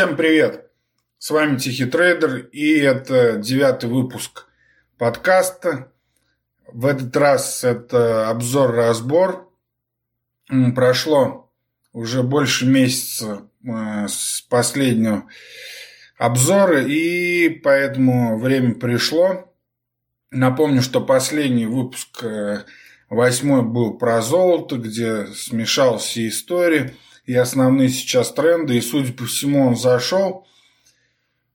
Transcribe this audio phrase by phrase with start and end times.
[0.00, 0.70] Всем привет!
[1.18, 4.46] С вами Тихий Трейдер и это девятый выпуск
[4.96, 5.92] подкаста.
[6.66, 9.52] В этот раз это обзор-разбор.
[10.74, 11.52] Прошло
[11.92, 15.24] уже больше месяца э, с последнего
[16.16, 19.52] обзора и поэтому время пришло.
[20.30, 22.64] Напомню, что последний выпуск э,
[23.10, 26.94] восьмой был про золото, где смешал все истории–
[27.30, 28.76] и основные сейчас тренды.
[28.76, 30.48] И, судя по всему, он зашел,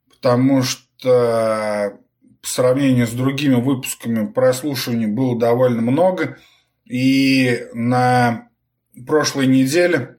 [0.09, 1.99] потому что
[2.41, 6.37] по сравнению с другими выпусками прослушиваний было довольно много.
[6.85, 8.47] И на
[9.05, 10.15] прошлой неделе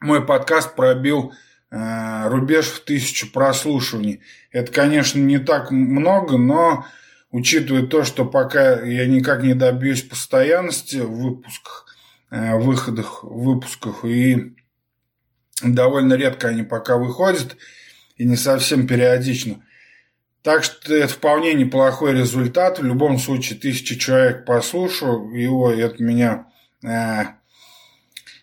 [0.00, 1.34] мой подкаст пробил
[1.70, 4.22] э, рубеж в тысячу прослушиваний.
[4.50, 6.84] Это, конечно, не так много, но
[7.30, 11.86] учитывая то, что пока я никак не добьюсь постоянности в выпусках,
[12.32, 14.56] э, выходах, выпусках и
[15.62, 17.56] довольно редко они пока выходят
[18.16, 19.64] и не совсем периодично.
[20.42, 22.78] Так что это вполне неплохой результат.
[22.78, 26.46] В любом случае, тысячи человек послушал его, и это меня
[26.82, 27.24] э,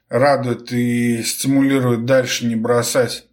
[0.09, 3.25] радует и стимулирует дальше не бросать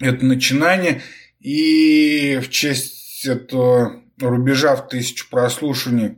[0.00, 1.02] это начинание.
[1.40, 6.16] И в честь этого рубежа в тысячу прослушиваний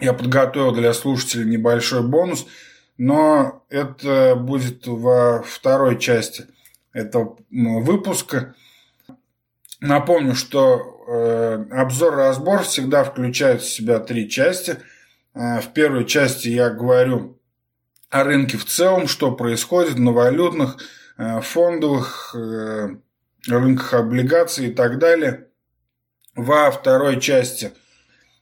[0.00, 2.46] я подготовил для слушателей небольшой бонус–
[3.00, 6.44] но это будет во второй части
[6.92, 8.54] этого выпуска.
[9.80, 14.76] Напомню, что э, обзор-разбор всегда включает в себя три части.
[15.32, 17.40] Э, в первой части я говорю
[18.10, 20.76] о рынке в целом, что происходит на валютных,
[21.16, 22.36] э, фондовых
[23.46, 25.46] рынках облигаций и так далее.
[26.34, 27.72] Во второй части–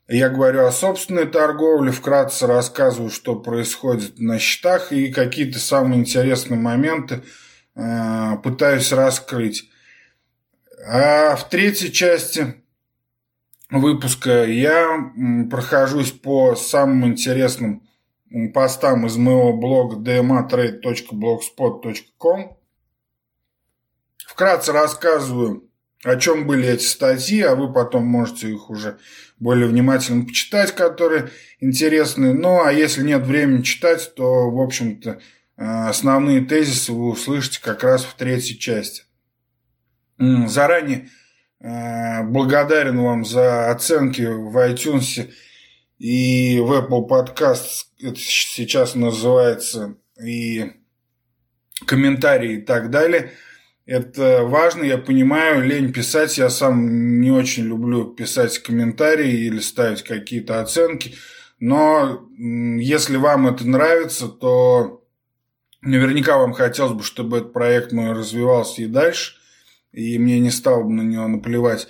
[0.08, 6.58] я говорю о собственной торговле, вкратце рассказываю, что происходит на счетах и какие-то самые интересные
[6.58, 7.22] моменты
[7.74, 9.68] э, пытаюсь раскрыть.
[10.86, 12.54] А в третьей части
[13.70, 15.12] выпуска я
[15.50, 17.86] прохожусь по самым интересным
[18.54, 22.56] постам из моего блога dmatrade.blogspot.com.
[24.26, 25.68] Вкратце рассказываю
[26.04, 28.98] о чем были эти статьи, а вы потом можете их уже
[29.40, 32.34] более внимательно почитать, которые интересны.
[32.34, 35.10] Ну, а если нет времени читать, то, в общем-то,
[35.56, 39.04] э, основные тезисы вы услышите как раз в третьей части.
[40.18, 41.08] Заранее
[41.60, 45.30] э, благодарен вам за оценки в iTunes
[45.98, 50.72] и в Apple Podcast, это сейчас называется, и
[51.86, 53.32] комментарии и так далее–
[53.88, 60.02] это важно, я понимаю, лень писать, я сам не очень люблю писать комментарии или ставить
[60.02, 61.14] какие-то оценки,
[61.58, 65.02] но если вам это нравится, то
[65.80, 69.36] наверняка вам хотелось бы, чтобы этот проект мой развивался и дальше,
[69.92, 71.88] и мне не стало бы на него наплевать.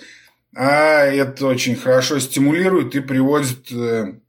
[0.55, 4.19] А это очень хорошо стимулирует и приводит э,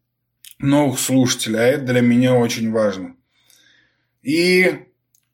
[0.59, 3.15] новых слушателей, а это для меня очень важно.
[4.23, 4.87] И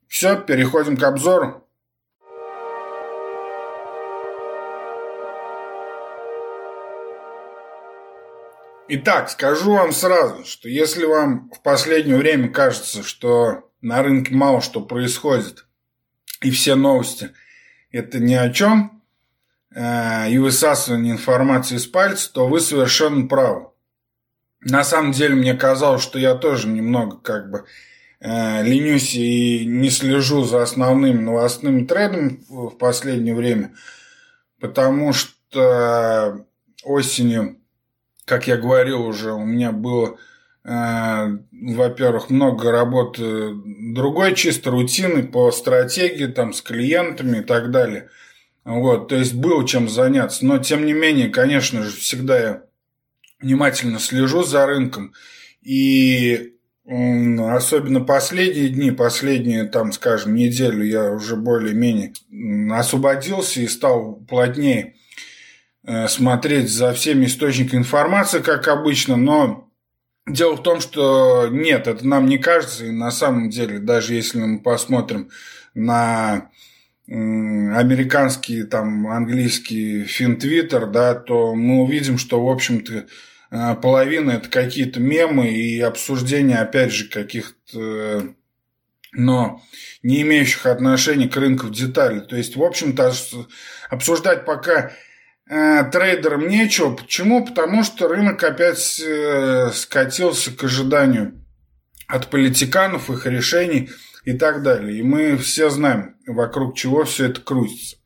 [0.07, 1.66] все, переходим к обзору.
[8.89, 14.61] Итак, скажу вам сразу, что если вам в последнее время кажется, что на рынке мало
[14.61, 15.67] что происходит,
[16.41, 17.31] и все новости
[17.91, 19.03] это ни о чем,
[19.75, 23.71] э, и высасывание информации из пальца, то вы совершенно правы.
[24.61, 27.65] На самом деле мне казалось, что я тоже немного как бы
[28.21, 33.75] э, ленюсь и не слежу за основными новостными трендами в последнее время,
[34.61, 36.47] потому что
[36.85, 37.61] осенью
[38.26, 40.19] как я говорил уже, у меня было,
[40.64, 43.53] э, во-первых, много работы
[43.94, 48.10] другой чисто рутины по стратегии, там, с клиентами и так далее.
[48.64, 50.44] Вот, то есть было чем заняться.
[50.44, 52.62] Но, тем не менее, конечно же, всегда я
[53.40, 55.12] внимательно слежу за рынком.
[55.62, 62.12] И особенно последние дни, последние, там, скажем, неделю я уже более-менее
[62.72, 65.06] освободился и стал плотнее Э,
[66.09, 69.67] смотреть за всеми источниками информации, как обычно, но
[70.27, 74.38] дело в том, что нет, это нам не кажется, и на самом деле, даже если
[74.38, 75.31] мы посмотрим
[75.75, 76.50] на
[77.09, 83.06] американский, там, английский финтвиттер, да, то мы увидим, что, в общем-то,
[83.53, 88.35] э, половина это какие-то мемы и обсуждения, опять же, каких-то
[89.12, 89.62] но
[90.03, 92.21] не имеющих отношения к рынку в детали.
[92.21, 93.15] То есть, в общем-то,
[93.89, 95.06] обсуждать пока Э,
[95.48, 96.94] трейдерам нечего.
[96.94, 97.44] Почему?
[97.44, 101.44] Потому что рынок опять э, скатился к ожиданию
[102.08, 103.90] от политиканов, их решений
[104.25, 104.98] и так далее.
[104.98, 107.96] И мы все знаем, вокруг чего все это крутится.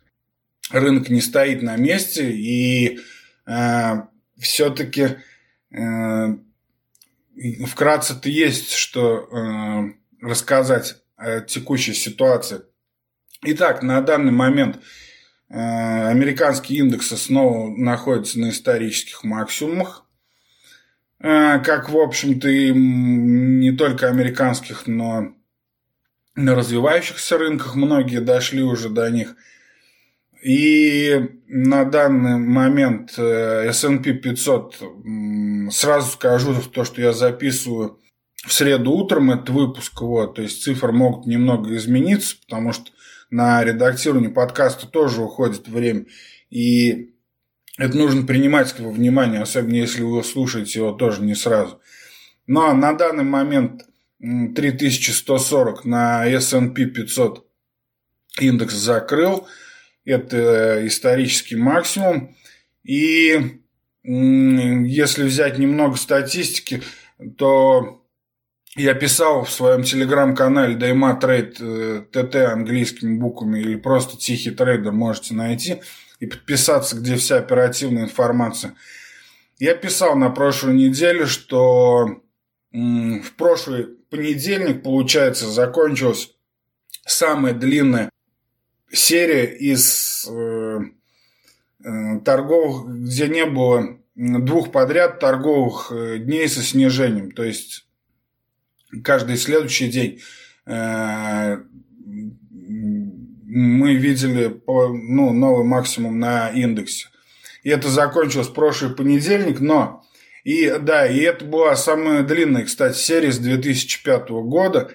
[0.71, 3.01] рынок не стоит на месте, и
[3.47, 4.03] э,
[4.39, 5.17] все-таки
[5.71, 6.37] э,
[7.67, 12.63] вкратце-то есть, что э, рассказать о текущей ситуации.
[13.43, 14.81] Итак, на данный момент э,
[15.51, 20.07] американские индексы снова находятся на исторических максимумах.
[21.19, 25.35] Э, как, в общем-то, и не только американских, но
[26.35, 29.35] на развивающихся рынках многие дошли уже до них.
[30.43, 34.83] И на данный момент э, S&P 500,
[35.71, 37.99] сразу скажу то, что я записываю
[38.47, 42.91] в среду утром этот выпуск, вот, то есть цифры могут немного измениться, потому что
[43.31, 46.07] на редактирование подкаста тоже уходит время.
[46.51, 47.15] И
[47.79, 51.81] это нужно принимать во внимание, особенно если вы слушаете его тоже не сразу.
[52.47, 53.87] Но на данный момент
[54.21, 57.47] 3140 на S&P 500
[58.41, 59.47] индекс закрыл.
[60.05, 62.37] Это исторический максимум.
[62.83, 63.61] И
[64.03, 66.83] если взять немного статистики,
[67.37, 68.00] то
[68.77, 71.57] я писал в своем телеграм-канале Dima Trade
[72.11, 75.83] TT английскими буквами или просто Тихий трейдер можете найти
[76.21, 78.75] и подписаться, где вся оперативная информация.
[79.59, 82.23] Я писал на прошлой неделе, что
[82.73, 86.33] в прошлый понедельник, получается, закончилась
[87.07, 88.11] самая длинная
[88.93, 90.81] серия из э,
[91.85, 97.33] э, торговых, где не было двух подряд торговых э, дней со снижением.
[97.33, 97.87] То есть
[99.03, 100.21] каждый следующий день
[103.53, 107.09] мы видели ну, новый максимум на индексе.
[107.63, 110.05] И это закончилось прошлый понедельник, но
[110.45, 114.93] и да, и это была самая длинная, кстати, серия с 2005 года.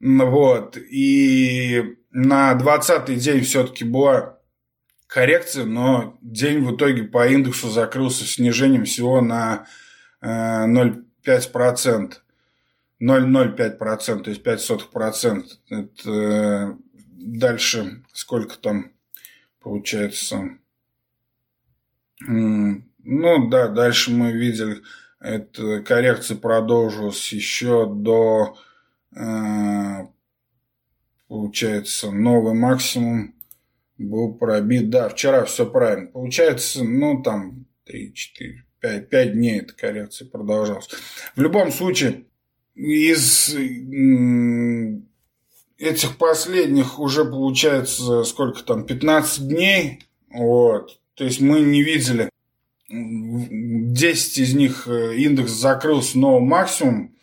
[0.00, 0.76] Вот.
[0.76, 4.38] И на 20-й день все-таки была
[5.06, 9.66] коррекция, но день в итоге по индексу закрылся снижением всего на
[10.22, 12.14] 0,5%.
[13.02, 15.44] 0,05%, то есть 0,05%.
[15.70, 16.76] Это э,
[17.16, 18.92] дальше сколько там
[19.60, 20.58] получается?
[22.18, 24.82] Ну да, дальше мы видели,
[25.20, 28.58] эта коррекция продолжилась еще до,
[29.16, 30.06] э,
[31.28, 33.34] получается, новый максимум
[33.96, 34.90] был пробит.
[34.90, 36.08] Да, вчера все правильно.
[36.08, 40.88] Получается, ну там 3, 4, 5, 5 дней эта коррекция продолжалась.
[41.36, 42.24] В любом случае,
[42.80, 43.54] из
[45.78, 50.00] этих последних уже получается сколько там, 15 дней,
[50.30, 52.30] вот, то есть мы не видели.
[52.88, 57.14] 10 из них э, индекс закрылся новым максимум,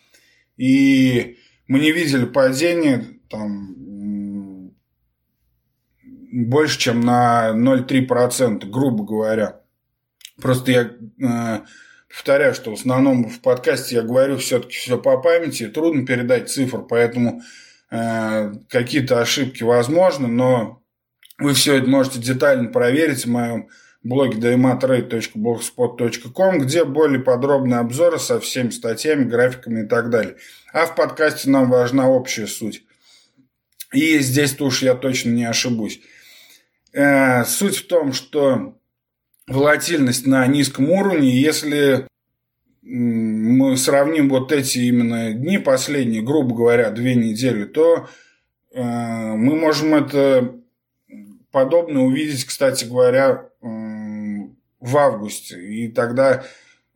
[0.56, 3.78] и мы не видели падения там
[6.32, 9.60] больше, чем на 0,3%, грубо говоря.
[10.40, 10.90] Просто я
[11.20, 11.60] э,
[12.08, 16.82] повторяю, что в основном в подкасте я говорю все-таки все по памяти, трудно передать цифр,
[16.82, 17.42] поэтому
[17.90, 20.82] э, какие-то ошибки возможны, но
[21.38, 23.68] вы все это можете детально проверить в моем
[24.02, 30.36] блоге daymatrade.blogspot.com, где более подробные обзоры со всеми статьями, графиками и так далее.
[30.72, 32.84] А в подкасте нам важна общая суть.
[33.92, 36.00] И здесь-то уж я точно не ошибусь.
[36.92, 38.77] Э, суть в том, что
[39.48, 42.06] волатильность на низком уровне, если
[42.82, 48.08] мы сравним вот эти именно дни последние, грубо говоря, две недели, то
[48.72, 50.54] э, мы можем это
[51.50, 53.48] подобное увидеть, кстати говоря,
[54.80, 55.60] в августе.
[55.60, 56.44] И тогда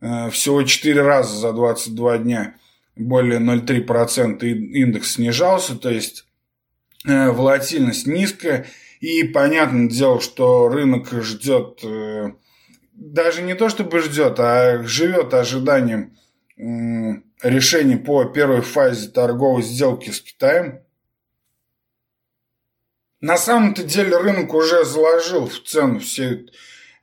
[0.01, 2.55] э, всего 4 раза за 22 дня
[2.95, 6.25] более 0,3% индекс снижался, то есть
[7.05, 8.65] э, волатильность низкая.
[8.99, 12.31] И понятное дело, что рынок ждет, э,
[12.93, 16.17] даже не то чтобы ждет, а живет ожиданием
[17.41, 20.81] решений по первой фазе торговой сделки с Китаем.
[23.19, 26.45] На самом-то деле рынок уже заложил в цену все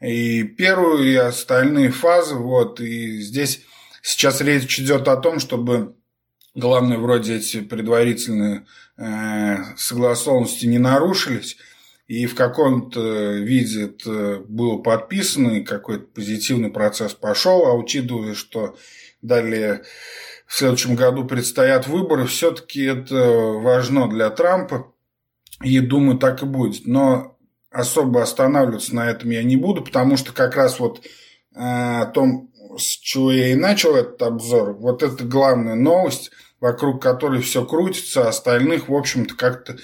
[0.00, 2.34] и первую, и остальные фазы.
[2.34, 3.64] Вот, и здесь
[4.02, 5.94] сейчас речь идет о том, чтобы
[6.54, 8.66] главное, вроде эти предварительные
[8.96, 11.56] э, согласованности не нарушились,
[12.10, 18.76] и в каком-то виде это было подписано, и какой-то позитивный процесс пошел, а учитывая, что
[19.22, 19.84] далее
[20.44, 24.92] в следующем году предстоят выборы, все-таки это важно для Трампа,
[25.62, 26.84] и думаю, так и будет.
[26.84, 27.38] Но
[27.70, 31.06] особо останавливаться на этом я не буду, потому что как раз вот
[31.54, 37.00] э, о том, с чего я и начал этот обзор, вот это главная новость, вокруг
[37.00, 39.76] которой все крутится, остальных, в общем-то, как-то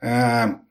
[0.00, 0.65] э,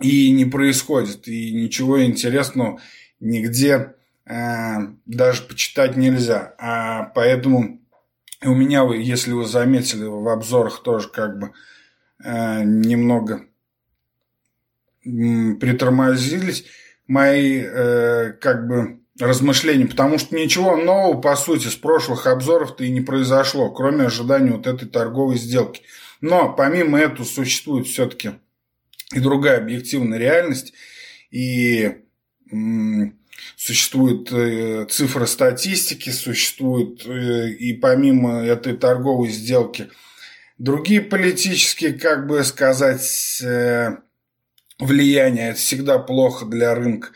[0.00, 2.80] и не происходит, и ничего интересного
[3.20, 3.94] нигде
[4.26, 4.76] э,
[5.06, 6.54] даже почитать нельзя.
[6.58, 7.80] А поэтому
[8.42, 11.52] у меня, если вы заметили, в обзорах тоже как бы
[12.22, 13.44] э, немного
[15.02, 16.64] притормозились
[17.06, 22.90] мои э, как бы размышления, потому что ничего нового, по сути, с прошлых обзоров-то и
[22.90, 25.82] не произошло, кроме ожидания вот этой торговой сделки.
[26.20, 28.32] Но помимо этого существует все-таки
[29.14, 30.72] и другая объективная реальность,
[31.30, 31.92] и
[33.56, 39.88] существуют э, цифры статистики, существуют э, и помимо этой торговой сделки
[40.58, 43.96] другие политические, как бы сказать, э,
[44.78, 45.50] влияния.
[45.50, 47.10] Это всегда плохо для рынка.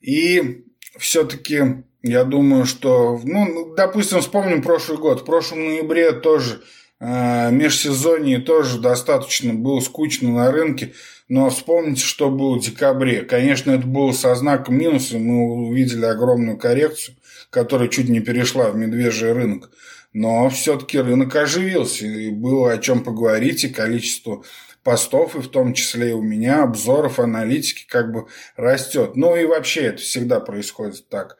[0.00, 0.64] И
[0.98, 5.22] все-таки я думаю, что, ну, допустим, вспомним прошлый год.
[5.22, 6.62] В прошлом ноябре тоже
[7.00, 10.94] межсезонье тоже достаточно было скучно на рынке.
[11.28, 13.22] Но вспомните, что было в декабре.
[13.22, 15.18] Конечно, это было со знаком минуса.
[15.18, 17.16] Мы увидели огромную коррекцию,
[17.50, 19.70] которая чуть не перешла в медвежий рынок.
[20.14, 24.42] Но все-таки рынок оживился, и было о чем поговорить, и количество
[24.82, 28.26] постов, и в том числе и у меня, обзоров, аналитики как бы
[28.56, 29.16] растет.
[29.16, 31.36] Ну и вообще это всегда происходит так.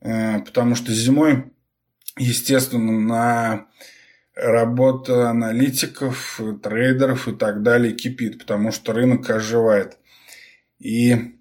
[0.00, 1.52] Э, потому что зимой,
[2.16, 3.66] естественно, на
[4.36, 9.98] работа аналитиков, трейдеров и так далее кипит, потому что рынок оживает.
[10.78, 11.36] И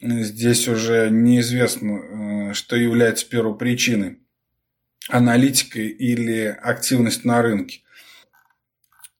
[0.00, 4.18] здесь уже неизвестно, э, что является первопричиной
[5.08, 7.80] аналитика или активность на рынке.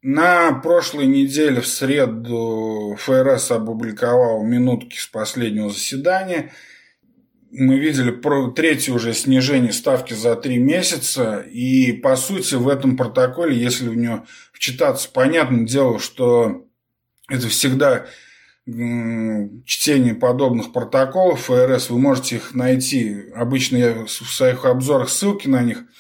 [0.03, 6.53] На прошлой неделе в среду ФРС опубликовал минутки с последнего заседания.
[7.57, 8.11] Мы видели
[8.53, 11.41] третье уже снижение ставки за три месяца.
[11.41, 16.67] И, по сути, в этом протоколе, если в него вчитаться, понятное дело, что
[17.29, 18.07] это всегда
[18.67, 21.91] чтение подобных протоколов ФРС.
[21.91, 23.31] Вы можете их найти.
[23.35, 25.85] Обычно я в своих обзорах ссылки на них–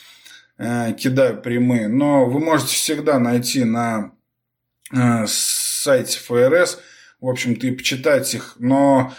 [0.56, 4.12] Э, кидаю прямые, но вы можете всегда найти на
[4.92, 6.78] э, сайте ФРС,
[7.20, 9.12] в общем-то, и почитать их, но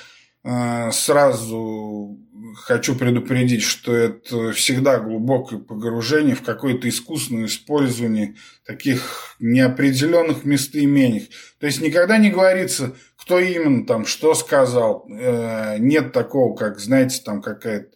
[0.43, 2.17] э, сразу
[2.55, 8.35] хочу предупредить, что это всегда глубокое погружение в какое-то искусственное использование
[8.65, 11.29] таких неопределенных местоимений.
[11.59, 15.05] То есть никогда не говорится, кто именно там что сказал.
[15.07, 17.89] Нет такого, как, знаете, там какая-то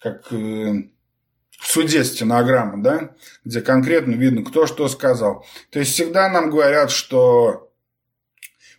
[0.00, 0.86] как в
[1.60, 3.14] суде стенограмма, да,
[3.44, 5.44] где конкретно видно, кто что сказал.
[5.70, 7.70] То есть всегда нам говорят, что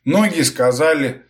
[0.03, 1.21] многие сказали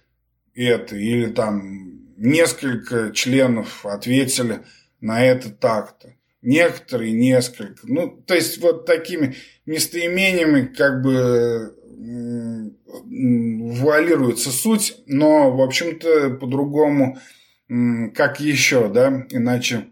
[0.56, 1.91] это, или там
[2.22, 4.62] несколько членов ответили
[5.02, 7.80] на это так-то, некоторые несколько.
[7.84, 9.36] Ну, то есть вот такими
[9.66, 11.76] местоимениями как бы
[13.06, 17.20] вуалируется суть, но, в общем-то, по-другому,
[17.68, 19.88] как еще, да, иначе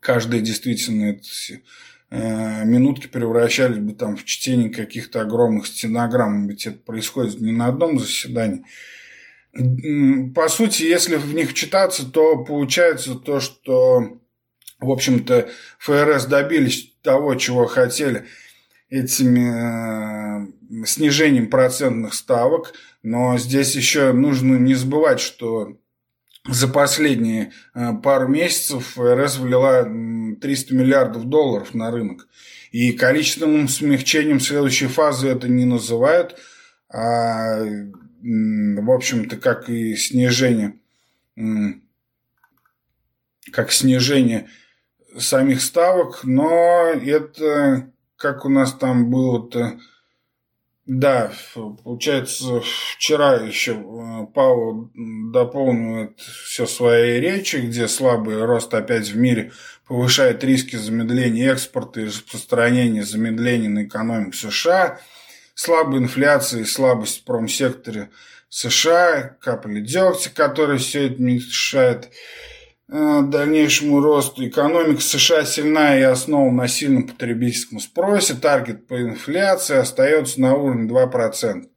[0.00, 1.62] каждые действительно эти
[2.10, 7.66] э, минутки превращались бы там в чтение каких-то огромных стенограмм, ведь это происходит не на
[7.66, 8.64] одном заседании.
[10.34, 14.18] По сути, если в них читаться, то получается то, что,
[14.80, 18.24] в общем-то, ФРС добились того, чего хотели
[18.88, 20.46] этими
[20.82, 25.76] э, снижением процентных ставок, но здесь еще нужно не забывать, что
[26.48, 29.84] за последние э, пару месяцев РС влила
[30.40, 32.26] 300 миллиардов долларов на рынок.
[32.70, 36.38] И количественным смягчением следующей фазы это не называют,
[36.88, 37.64] а,
[38.22, 40.78] в общем-то, как и снижение,
[43.52, 44.48] как снижение
[45.18, 49.78] самих ставок, но это, как у нас там было-то,
[50.84, 52.60] да, получается,
[52.96, 54.90] вчера еще э, Павел
[55.32, 59.52] дополнил все своей речи, где слабый рост опять в мире
[59.86, 64.98] повышает риски замедления экспорта и распространения замедления на экономику США,
[65.54, 68.10] слабая инфляция и слабость в промсекторе
[68.48, 72.10] США, капли дегтя, которые все это мешает.
[72.94, 74.46] Э, дальнейшему росту.
[74.46, 78.34] Экономика США сильна и основана на сильном потребительском спросе.
[78.34, 81.68] Таргет по инфляции остается на уровне 2%.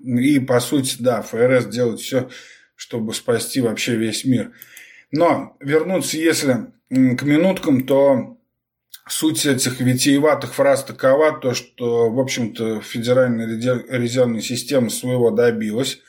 [0.00, 2.28] И, по сути, да, ФРС делает все,
[2.76, 4.52] чтобы спасти вообще весь мир.
[5.10, 8.36] Но вернуться, если к минуткам, то
[9.08, 16.00] суть этих витиеватых фраз такова, то, что, в общем-то, Федеральная резервная система своего добилась.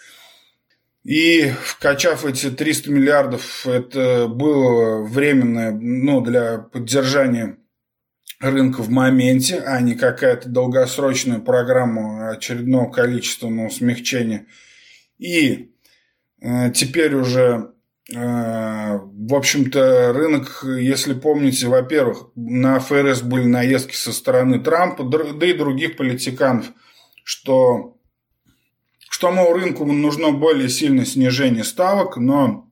[1.03, 7.57] И вкачав эти 300 миллиардов, это было временное, ну, для поддержания
[8.39, 14.47] рынка в моменте, а не какая-то долгосрочная программа очередного количественного смягчения.
[15.17, 15.73] И
[16.41, 17.70] э, теперь уже,
[18.09, 25.53] в общем-то, рынок, если помните, во-первых, на ФРС были наездки со стороны Трампа, да и
[25.53, 26.71] других политиканов,
[27.23, 27.97] что,
[29.09, 32.71] что мол, рынку нужно более сильное снижение ставок, но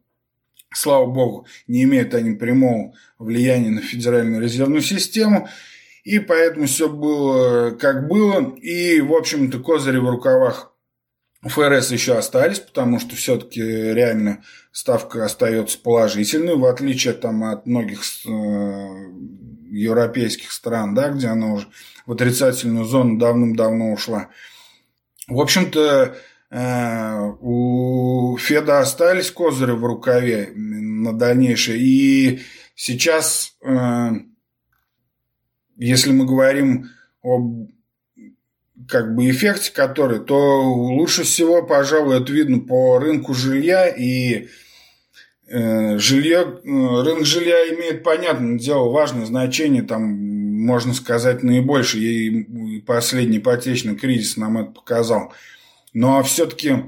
[0.74, 5.48] слава богу, не имеют они прямого влияния на Федеральную резервную систему.
[6.04, 8.56] И поэтому все было как было.
[8.56, 10.69] И, в общем-то, козыри в рукавах
[11.44, 18.02] ФРС еще остались, потому что все-таки реально ставка остается положительной, в отличие там, от многих
[18.26, 18.30] э,
[19.72, 21.68] европейских стран, да, где она уже
[22.06, 24.30] в отрицательную зону давным-давно ушла.
[25.28, 26.18] В общем-то,
[26.52, 31.80] Э, у Феда остались козыри в рукаве на дальнейшее.
[31.80, 32.42] И
[32.76, 34.10] сейчас, э,
[35.78, 36.90] если мы говорим
[37.22, 37.70] об
[38.90, 44.48] как бы эффекте который, то лучше всего, пожалуй, это видно по рынку жилья и
[45.48, 53.38] э, жилье, рынок жилья имеет, понятное дело, важное значение, там, можно сказать, наибольшее, и последний
[53.38, 55.34] ипотечный кризис нам это показал.
[55.94, 56.84] Но все-таки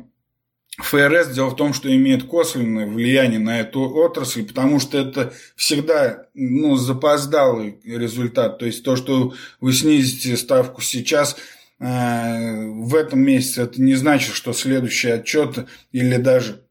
[0.79, 6.25] ФРС дело в том, что имеет косвенное влияние на эту отрасль, потому что это всегда
[6.33, 8.57] ну, запоздалый результат.
[8.57, 14.35] То есть то, что вы снизите ставку сейчас, э, в этом месяце, это не значит,
[14.35, 16.63] что следующий отчет или даже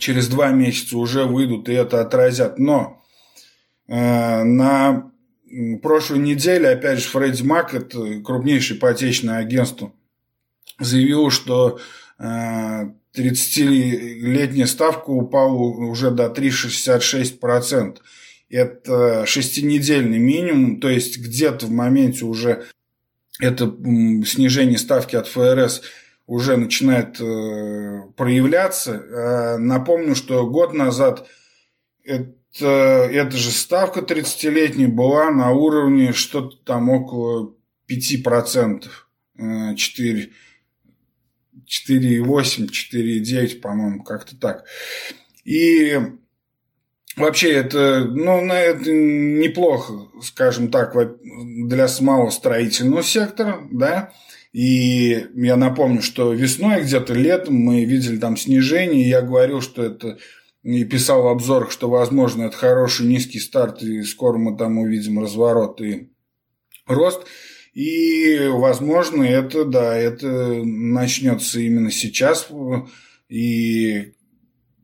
[0.00, 2.58] через два месяца уже выйдут и это отразят.
[2.58, 3.00] Но
[3.86, 5.12] э, на
[5.80, 9.92] прошлой неделе, опять же, Фредди Мак, это крупнейшее ипотечное агентство
[10.80, 11.78] заявил, что
[12.18, 17.98] 30-летняя э, ставка упала уже до 3,66%.
[18.50, 22.66] Это шестинедельный минимум, то есть где-то в моменте уже
[23.42, 23.66] это
[24.24, 25.82] снижение ставки от ФРС
[26.26, 29.02] уже начинает э, проявляться.
[29.12, 31.26] А напомню, что год назад
[32.04, 37.54] это, эта же ставка 30-летняя была на уровне что-то там около
[37.90, 38.86] 5%.
[39.76, 40.30] 4
[41.66, 44.66] 4,8, 4,9, по-моему, как-то так.
[45.44, 45.98] И
[47.16, 50.94] вообще это, ну, это неплохо, скажем так,
[51.66, 54.12] для самого строительного сектора, да,
[54.52, 60.18] и я напомню, что весной, где-то летом мы видели там снижение, я говорил, что это
[60.62, 65.20] и писал в обзорах, что, возможно, это хороший низкий старт, и скоро мы там увидим
[65.20, 66.10] разворот и
[66.86, 67.22] рост.
[67.74, 72.48] И, возможно, это, да, это начнется именно сейчас.
[73.28, 74.12] И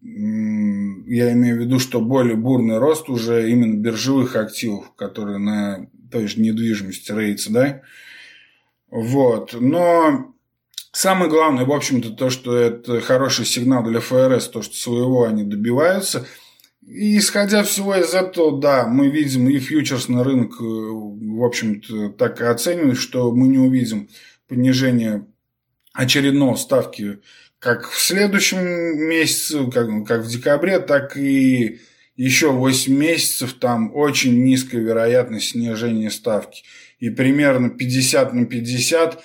[0.01, 6.27] я имею в виду, что более бурный рост уже именно биржевых активов, которые на той
[6.27, 7.83] же недвижимости рейтс, да.
[8.91, 9.55] Вот.
[9.59, 10.35] Но
[10.93, 15.45] самое главное, в общем-то, то, что это хороший сигнал для ФРС, то, что своего они
[15.45, 16.27] добиваются–
[16.89, 22.41] и исходя всего из этого, да, мы видим и фьючерсный рынок, э, в общем-то, так
[22.41, 24.09] и оценивает, что мы не увидим
[24.49, 25.27] понижения
[25.93, 27.19] очередного ставки
[27.59, 28.59] как в следующем
[29.09, 31.81] месяце, как, как в декабре, так и
[32.17, 36.65] еще 8 месяцев там очень низкая вероятность снижения ставки.
[36.99, 39.23] И примерно 50 на 50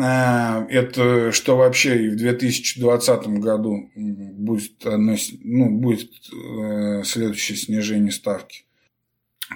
[0.00, 8.12] а, это что вообще и в 2020 году будет, одно, ну, будет э, следующее снижение
[8.12, 8.64] ставки.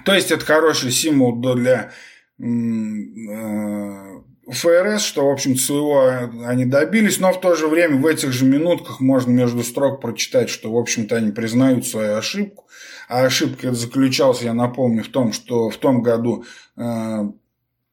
[0.05, 1.91] То есть это хороший символ для
[2.39, 2.43] э,
[4.49, 8.45] ФРС, что, в общем своего они добились, но в то же время в этих же
[8.45, 12.67] минутках можно между строк прочитать, что, в общем-то, они признают свою ошибку.
[13.07, 17.29] А ошибка заключалась, я напомню, в том, что в том году э,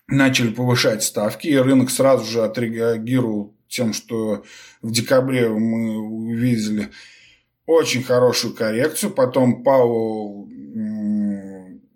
[0.09, 4.43] начали повышать ставки, и рынок сразу же отреагировал тем, что
[4.83, 6.91] в декабре мы увидели
[7.67, 10.49] очень хорошую коррекцию, потом Пауэлл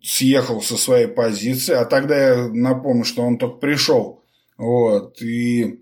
[0.01, 4.24] съехал со своей позиции, а тогда я напомню, что он только пришел,
[4.57, 5.81] вот, и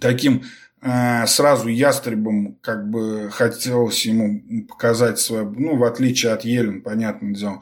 [0.00, 0.44] таким
[0.82, 7.34] э, сразу ястребом как бы хотелось ему показать свое, ну, в отличие от Елен, понятное
[7.34, 7.60] дело,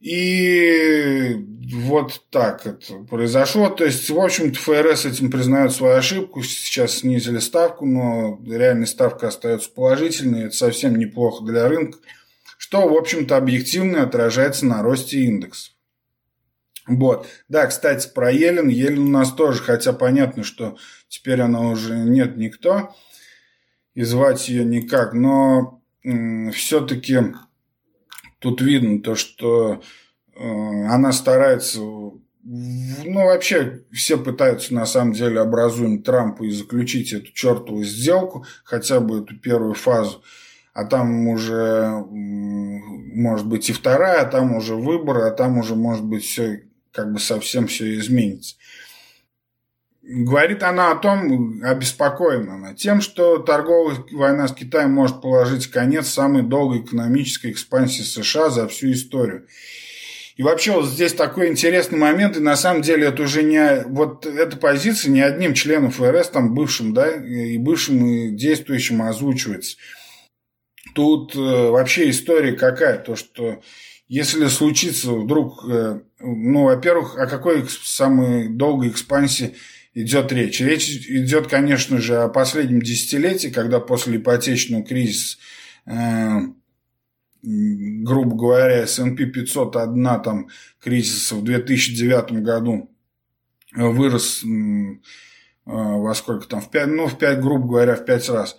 [0.00, 1.34] и
[1.72, 3.68] вот так это произошло.
[3.68, 6.42] То есть, в общем-то, ФРС этим признает свою ошибку.
[6.42, 10.44] Сейчас снизили ставку, но реальная ставка остается положительной.
[10.44, 11.98] Это совсем неплохо для рынка,
[12.58, 15.72] что, в общем-то, объективно отражается на росте индекса.
[16.88, 17.26] Вот.
[17.48, 18.68] Да, кстати, про Елен.
[18.68, 20.76] Елен у нас тоже, хотя понятно, что
[21.08, 22.94] теперь она уже нет никто,
[23.94, 25.82] и звать ее никак, но
[26.52, 27.18] все-таки
[28.38, 29.82] Тут видно то, что
[30.34, 37.30] э, она старается ну, вообще, все пытаются, на самом деле, образуем Трампа и заключить эту
[37.32, 40.22] чертову сделку, хотя бы эту первую фазу.
[40.72, 46.04] А там уже, может быть, и вторая, а там уже выборы, а там уже, может
[46.04, 48.56] быть, все как бы совсем все изменится.
[50.02, 56.08] Говорит она о том, обеспокоена она тем, что торговая война с Китаем может положить конец
[56.08, 59.46] самой долгой экономической экспансии США за всю историю.
[60.38, 63.82] И вообще вот здесь такой интересный момент, и на самом деле это уже не...
[63.86, 69.76] Вот эта позиция не одним членом ФРС, там бывшим, да, и бывшим, и действующим озвучивается.
[70.94, 73.60] Тут э, вообще история какая, то что
[74.08, 79.54] если случится вдруг, э, ну, во-первых, о какой самой долгой экспансии
[79.94, 80.60] идет речь?
[80.60, 85.38] Речь идет, конечно же, о последнем десятилетии, когда после ипотечного кризиса
[85.86, 86.38] э,
[87.42, 90.48] грубо говоря, S&P 500 одна там
[90.80, 92.90] кризиса в 2009 году
[93.74, 94.48] вырос э,
[95.64, 98.56] во сколько там, в 5, ну, в 5, грубо говоря, в 5 раз.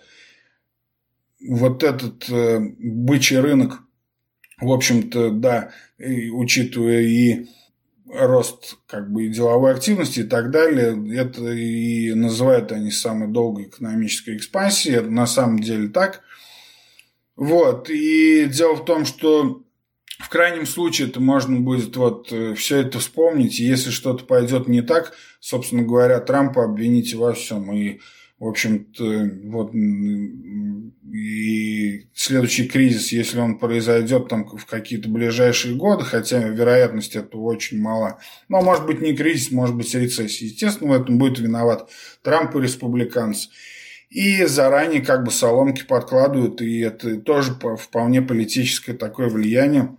[1.48, 3.82] Вот этот э, бычий рынок,
[4.62, 7.46] в общем-то, да, и, учитывая и
[8.12, 13.66] рост как бы и деловой активности и так далее, это и называют они самой долгой
[13.66, 14.98] экономической экспансией.
[14.98, 16.22] Это на самом деле так.
[17.36, 17.90] Вот.
[17.90, 19.64] И дело в том, что
[20.20, 23.60] в крайнем случае это можно будет вот э, все это вспомнить.
[23.60, 27.72] И если что-то пойдет не так, собственно говоря, Трампа обвините во всем.
[27.72, 28.00] И,
[28.40, 29.74] в общем-то, вот
[31.14, 37.82] и следующий кризис, если он произойдет там в какие-то ближайшие годы, хотя вероятность этого очень
[37.82, 38.20] мала.
[38.48, 40.48] Но может быть не кризис, может быть рецессия.
[40.48, 41.90] Естественно, в этом будет виноват
[42.22, 43.50] Трамп и республиканцы
[44.10, 49.96] и заранее как бы соломки подкладывают, и это тоже вполне политическое такое влияние.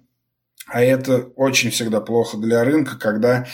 [0.66, 3.46] А это очень всегда плохо для рынка, когда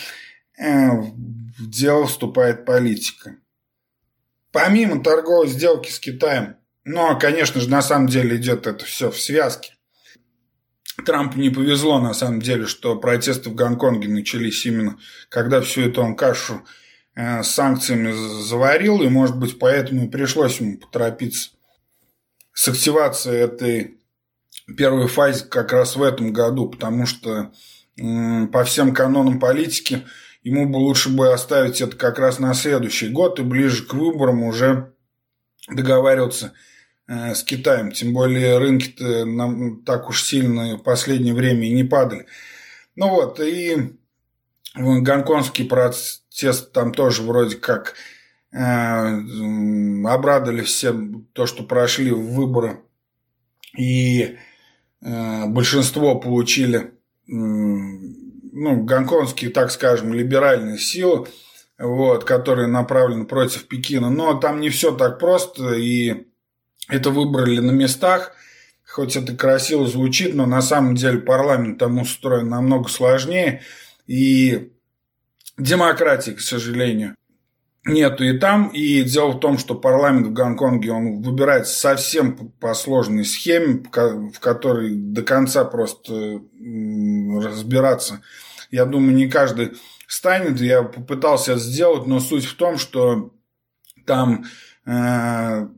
[0.59, 3.37] э, в дело вступает политика.
[4.57, 9.21] Помимо торговой сделки с Китаем, но, конечно же, на самом деле идет это все в
[9.21, 9.75] связке.
[11.05, 16.03] Трампу не повезло, на самом деле, что протесты в Гонконге начались именно, когда всю эту
[16.03, 16.63] он кашу
[17.17, 21.49] Э, санкциями заварил, и, может быть, поэтому и пришлось ему поторопиться
[22.53, 23.99] с активацией этой
[24.77, 27.53] первой фазы как раз в этом году, потому что
[27.97, 30.05] по всем канонам политики
[30.47, 34.45] ему бы лучше бы оставить это как раз на следующий год и ближе к выборам
[34.45, 34.93] уже
[35.69, 36.53] договариваться
[37.09, 37.91] э, с Китаем.
[37.91, 42.27] Тем более рынки-то нам так уж сильно в последнее время и не падали.
[42.95, 43.99] Ну вот, и
[44.77, 47.95] гонконгский протест там тоже вроде как
[48.53, 50.95] э, обрадовали все
[51.33, 52.83] то, что прошли выборы,
[53.77, 54.37] и
[55.03, 56.93] э, большинство получили,
[58.57, 61.29] ну, гонконгские, так скажем, либеральные силы,
[61.79, 64.11] вот, которые направлены против Пекина.
[64.11, 66.27] Но там не все так просто, и
[66.89, 68.33] это выбрали на местах,
[68.85, 73.63] хоть это красиво звучит, но на самом деле парламент там устроен намного сложнее–
[74.07, 74.73] и
[75.59, 77.17] демократии, к сожалению,
[77.85, 78.69] нету и там.
[78.69, 84.39] И дело в том, что парламент в Гонконге, он выбирает совсем по сложной схеме, в
[84.39, 86.41] которой до конца просто
[87.43, 88.23] разбираться.
[88.71, 89.73] Я думаю, не каждый
[90.07, 90.61] станет.
[90.61, 93.35] Я попытался это сделать, но суть в том, что
[94.07, 94.45] там
[94.87, 95.69] э,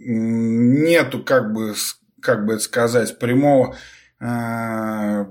[0.00, 1.74] нету, как бы,
[2.20, 3.76] как бы это сказать, прямого
[4.20, 5.24] э,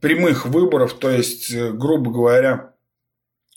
[0.00, 2.72] прямых выборов, то есть, э, грубо говоря,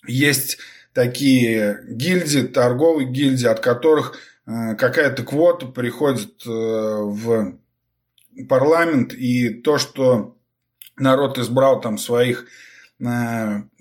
[0.07, 0.57] есть
[0.93, 7.57] такие гильдии, торговые гильдии, от которых э, какая-то квота приходит э, в
[8.47, 10.37] парламент, и то, что
[10.97, 12.45] народ избрал там своих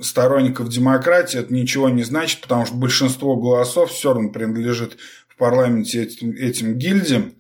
[0.00, 4.96] сторонников демократии, это ничего не значит, потому что большинство голосов все равно принадлежит
[5.28, 7.35] в парламенте этим, этим гильдиям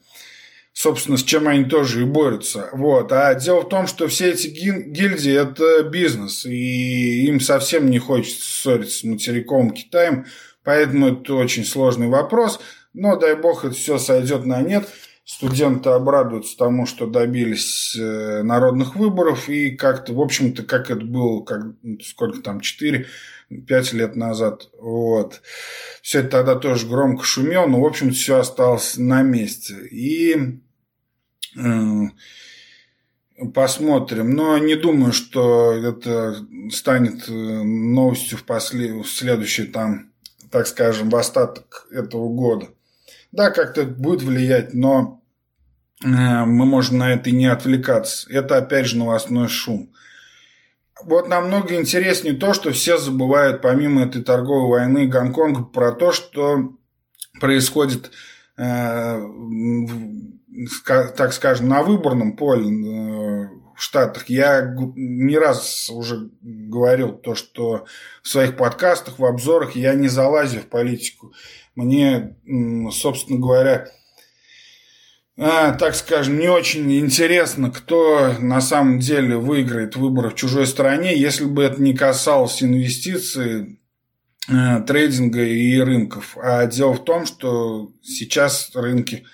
[0.78, 2.68] собственно, с чем они тоже и борются.
[2.70, 3.10] Вот.
[3.10, 8.44] А дело в том, что все эти гильдии– это бизнес, и им совсем не хочется
[8.44, 10.26] ссориться с материковым Китаем,
[10.62, 12.60] поэтому это очень сложный вопрос,
[12.92, 14.88] но, дай бог, это все сойдет на нет.
[15.30, 21.42] Студенты обрадуются тому, что добились э, народных выборов, и как-то, в общем-то, как это было,
[21.42, 21.66] как,
[22.02, 23.06] сколько там, 4
[23.66, 24.70] пять лет назад.
[24.80, 25.42] Вот.
[26.00, 29.74] Все это тогда тоже громко шумело, но, в общем-то, все осталось на месте.
[29.90, 30.62] И
[33.52, 34.30] Посмотрим.
[34.30, 36.36] Но не думаю, что это
[36.70, 38.94] станет э, новостью в, после...
[38.94, 40.10] в следующий, там,
[40.50, 42.70] так скажем, в остаток этого года.
[43.32, 45.22] Да, как-то будет влиять, но
[46.02, 48.30] э, мы можем на это и не отвлекаться.
[48.32, 49.92] Это, опять же, новостной шум.
[51.02, 56.72] вот намного интереснее то, что все забывают, помимо этой торговой войны Гонконга, про то, что
[57.40, 58.10] происходит,
[58.56, 59.20] э,
[61.16, 63.48] так скажем, на выборном поле э,
[63.80, 64.28] Штатах.
[64.28, 67.86] Я не раз уже говорил то, что
[68.22, 71.32] в своих подкастах, в обзорах я не залазю в политику.
[71.74, 72.36] Мне,
[72.90, 73.88] собственно говоря,
[75.40, 81.16] а, так скажем, не очень интересно, кто на самом деле выиграет выборы в чужой стране,
[81.16, 83.78] если бы это не касалось инвестиций,
[84.48, 86.36] э, трейдинга и рынков.
[86.42, 89.26] А дело в том, что сейчас рынки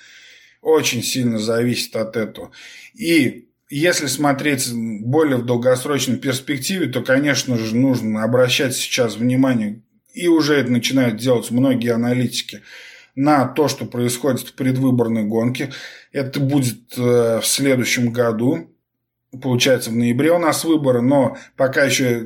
[0.61, 2.51] очень сильно зависят от этого.
[2.93, 9.83] И если смотреть более в долгосрочной перспективе, то, конечно же, нужно обращать сейчас внимание,
[10.13, 12.63] и уже это начинают делать многие аналитики–
[13.15, 15.73] на то, что происходит в предвыборной гонке.
[16.13, 18.71] Это будет э, в следующем году.
[19.43, 22.25] Получается, в ноябре у нас выборы, но пока еще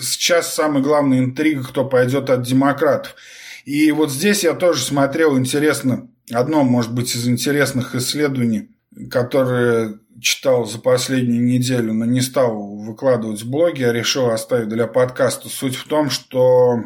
[0.00, 3.16] сейчас самая главная интрига, кто пойдет от демократов.
[3.64, 8.70] И вот здесь я тоже смотрел интересно, одно, может быть, из интересных исследований,
[9.10, 14.86] которые читал за последнюю неделю, но не стал выкладывать в блоге, а решил оставить для
[14.86, 15.48] подкаста.
[15.48, 16.84] Суть в том, что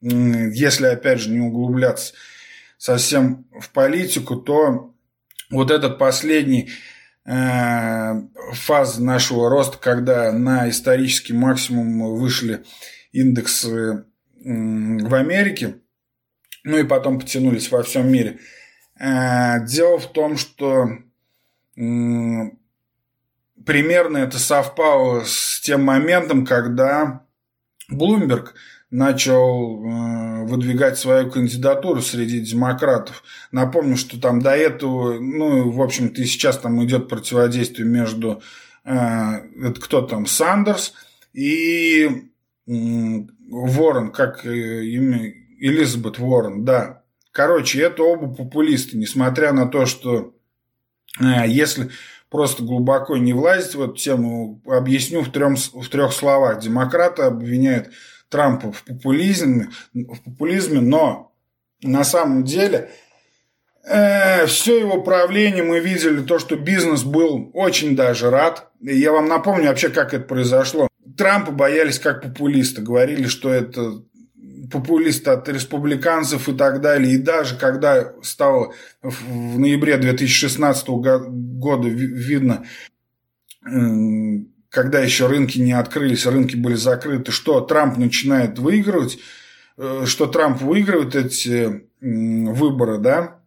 [0.00, 2.14] если, опять же, не углубляться
[2.76, 4.94] совсем в политику, то
[5.50, 6.70] вот этот последний
[7.24, 8.12] э,
[8.52, 12.64] фаза нашего роста, когда на исторический максимум вышли
[13.10, 14.04] индексы
[14.36, 15.80] в Америке,
[16.62, 18.38] ну и потом потянулись во всем мире.
[19.00, 20.88] Э, дело в том, что
[23.64, 27.22] примерно это совпало с тем моментом, когда
[27.92, 28.48] Bloomberg
[28.90, 33.22] начал э, выдвигать свою кандидатуру среди демократов.
[33.52, 38.42] Напомню, что там до этого, ну, в общем-то, и сейчас там идет противодействие между,
[38.84, 40.94] э, это кто там, Сандерс
[41.34, 42.30] и
[42.66, 42.70] э,
[43.50, 47.02] Ворон, как имя, Элизабет Ворон, да.
[47.30, 50.30] Короче, это оба популисты, несмотря на то, что э,
[51.20, 51.90] если
[52.30, 56.60] просто глубоко не влазить в эту тему, объясню в, трем, в трех словах.
[56.60, 57.90] Демократы обвиняют
[58.28, 61.32] Трампа в популизме, в популизме но
[61.82, 62.90] на самом деле
[63.84, 68.70] э, все его правление мы видели то, что бизнес был очень даже рад.
[68.82, 70.88] И я вам напомню вообще, как это произошло.
[71.16, 74.02] Трампа боялись как популиста, говорили, что это
[74.70, 77.14] популист от республиканцев и так далее.
[77.14, 82.64] И даже когда стало в ноябре 2016 года видно
[84.70, 89.18] когда еще рынки не открылись, рынки были закрыты, что Трамп начинает выигрывать,
[89.76, 93.40] э, что Трамп выигрывает эти выборы, да,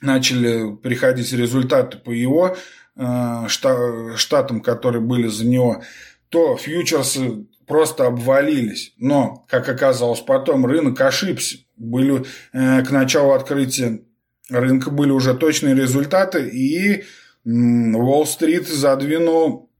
[0.00, 2.56] начали приходить результаты по его
[2.96, 5.82] э, штатам, которые были за него,
[6.28, 8.92] то фьючерсы просто обвалились.
[8.98, 11.56] Но, как оказалось потом, рынок ошибся.
[11.76, 14.02] Были э, к началу открытия
[14.50, 17.04] рынка были уже точные результаты, и
[17.44, 19.72] Уолл-стрит задвинул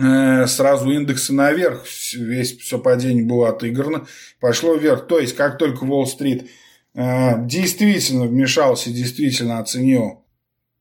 [0.00, 4.06] Э, сразу индексы наверх, весь все падение было отыграно,
[4.40, 5.08] пошло вверх.
[5.08, 6.48] То есть, как только Уолл-стрит
[6.94, 10.24] э, действительно вмешался, действительно оценил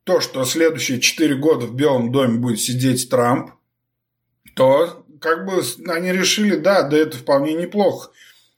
[0.03, 3.51] то, что следующие 4 года в Белом доме будет сидеть Трамп,
[4.55, 8.12] то как бы они решили, да, да это вполне неплохо.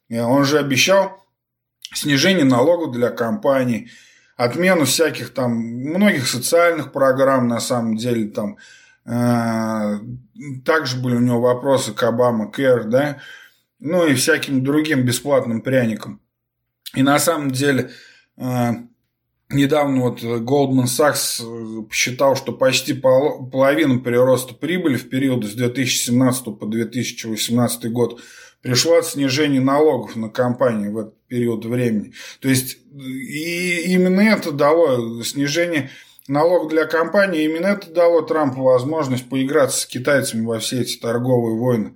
[0.10, 1.24] Э, он же обещал
[1.94, 3.92] снижение налогов для компаний,
[4.36, 8.58] отмену всяких там, многих социальных программ, на самом деле, там,
[9.06, 10.00] а,
[10.66, 13.18] также были у него вопросы к Обама Кэр, да,
[13.80, 16.22] ну и всяким другим бесплатным пряникам.
[16.94, 17.92] И на самом деле
[18.38, 18.76] а,
[19.50, 26.46] недавно вот Goldman Sachs э, посчитал, что почти половина прироста прибыли в период с 2017
[26.58, 28.22] по 2018 год
[28.62, 32.14] пришло от снижения налогов на компании в этот период времени.
[32.42, 35.90] То есть и именно это дало снижение
[36.28, 41.58] налог для компании, именно это дало Трампу возможность поиграться с китайцами во все эти торговые
[41.58, 41.94] войны.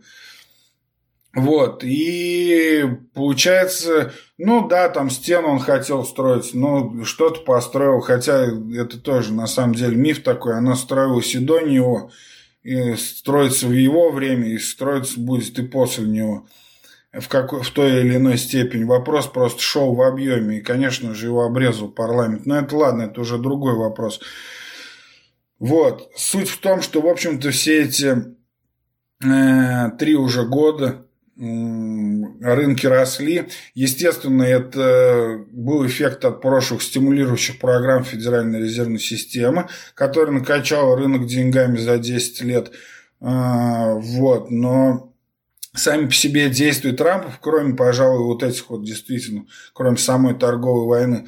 [1.35, 8.99] Вот, и получается, ну да, там стену он хотел строить, но что-то построил, хотя это
[8.99, 12.11] тоже на самом деле миф такой, она строилась и до него,
[12.61, 16.45] и строится в его время, и строится будет и после него
[17.13, 18.83] в, какой, в той или иной степени.
[18.83, 20.57] Вопрос просто шел в объеме.
[20.57, 22.45] И, конечно же, его обрезал парламент.
[22.45, 24.19] Но это ладно, это уже другой вопрос.
[25.59, 26.11] Вот.
[26.15, 28.35] Суть в том, что, в общем-то, все эти
[29.23, 33.49] э, три уже года рынки росли.
[33.73, 41.77] Естественно, это был эффект от прошлых стимулирующих программ Федеральной резервной системы, которая накачала рынок деньгами
[41.77, 42.71] за 10 лет–
[43.25, 45.13] А, вот, но
[45.73, 51.27] сами по себе действия Трампа, кроме, пожалуй, вот этих вот действительно, кроме самой торговой войны,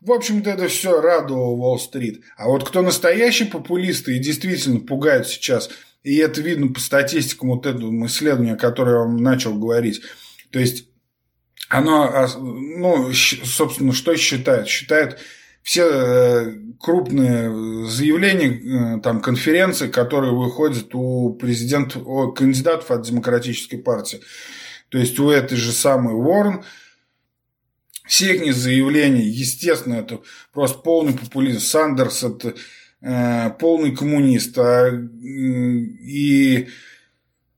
[0.00, 2.22] в общем-то, это все радовало Уолл-стрит.
[2.36, 5.70] А вот кто настоящие популисты и действительно пугают сейчас,
[6.06, 10.02] и это видно по статистикам вот этого исследования, которое я вам начал говорить.
[10.52, 10.88] То есть,
[11.68, 14.68] оно, ну, собственно, что считает?
[14.68, 15.18] Считает
[15.64, 23.78] все э, крупные заявления, э, там, конференции, которые выходят у президента, у кандидатов от Демократической
[23.78, 24.20] партии.
[24.90, 26.62] То есть у этой же самой Уоррен,
[28.06, 30.20] все их заявления, естественно, это
[30.52, 31.58] просто полный популизм.
[31.58, 32.54] Сандерс– это
[33.00, 34.56] полный коммунист.
[34.58, 36.68] А, и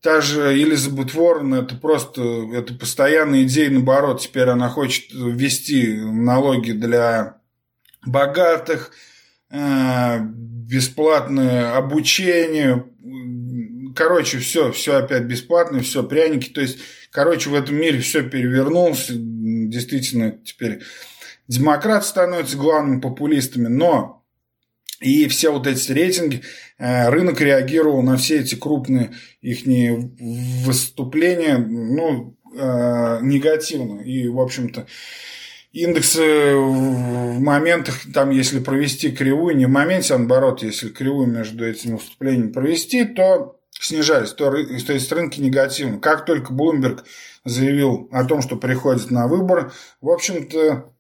[0.03, 2.23] та же Элизабет Уоррен– это просто
[2.55, 4.21] это постоянная идея, наоборот.
[4.21, 7.39] Теперь она хочет ввести налоги для
[8.07, 8.93] богатых,
[9.51, 12.85] э, бесплатное обучение,
[13.95, 16.51] короче, все, все опять бесплатно, все пряники.
[16.51, 16.79] То есть,
[17.11, 19.07] короче, в этом мире все перевернулось.
[19.09, 20.81] Действительно, теперь
[21.49, 24.18] демократы становятся главными популистами, но
[25.01, 26.43] и все вот эти рейтинги,
[26.79, 29.65] э, рынок реагировал на все эти крупные их
[30.67, 34.01] выступления, ну, э, негативно.
[34.01, 34.87] И, в общем-то,
[35.73, 41.67] индексы в моментах, там, если провести кривую, не в моменте, а наоборот, если кривую между
[41.67, 46.01] этими выступлениями провести, то снижались, то, то есть рынки негативны.
[46.01, 47.05] Как только Bloomberg
[47.45, 50.93] заявил о том, что приходит на выборы, в общем-то,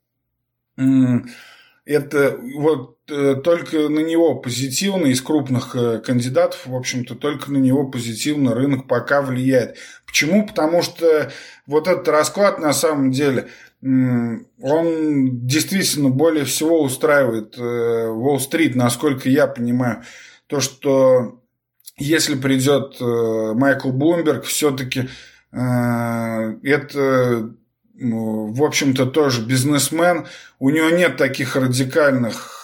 [1.89, 7.59] это вот э, только на него позитивно из крупных э, кандидатов, в общем-то, только на
[7.59, 9.77] него позитивно рынок пока влияет.
[10.07, 10.47] Почему?
[10.47, 11.31] Потому что
[11.67, 13.49] вот этот расклад на самом деле–
[13.81, 20.03] он действительно более всего устраивает Уолл-стрит, э, насколько я понимаю.
[20.49, 21.41] То, что
[21.97, 25.09] если придет э, Майкл Блумберг, все-таки
[25.51, 27.55] это,
[28.01, 30.27] в общем-то, тоже бизнесмен.
[30.59, 32.55] У него нет таких радикальных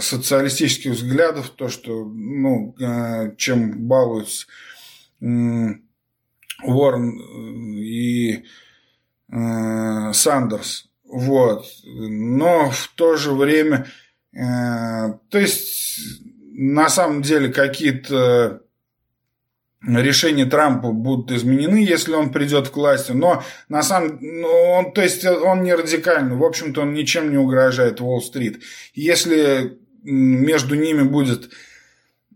[0.00, 2.74] социалистических взглядов, то, что, ну,
[3.36, 4.46] чем балуются
[6.62, 7.20] Уоррен
[7.76, 8.44] и
[9.32, 10.88] Э, Сандерс.
[11.04, 11.64] Вот.
[11.84, 13.86] Но в то же время,
[14.32, 14.38] э,
[15.28, 16.20] то есть,
[16.52, 18.62] на самом деле, какие-то
[19.82, 25.02] решения Трампа будут изменены, если он придет к власти, но на самом ну, он, то
[25.02, 28.62] есть он не радикальный, в общем-то он ничем не угрожает Уолл-стрит.
[28.94, 31.50] Если между ними будет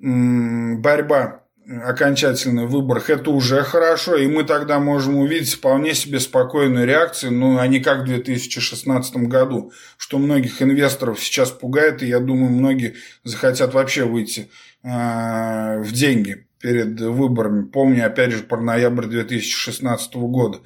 [0.00, 7.33] борьба окончательный выборах, это уже хорошо, и мы тогда можем увидеть вполне себе спокойную реакцию,
[7.33, 12.50] ну, а не как в 2016 году, что многих инвесторов сейчас пугает, и я думаю,
[12.50, 14.50] многие захотят вообще выйти
[14.83, 17.66] э, в деньги перед выборами.
[17.66, 20.61] Помню, опять же, про ноябрь 2016 года.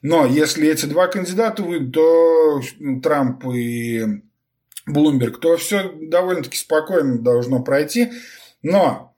[0.00, 2.62] Но если эти два кандидата выйдут, то
[3.02, 4.22] Трамп и
[4.86, 8.10] Блумберг, то все довольно-таки спокойно должно пройти.
[8.62, 9.14] Но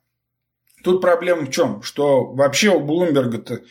[0.87, 1.83] Тут проблема в чем?
[1.83, 3.62] Что вообще у Блумберга-то,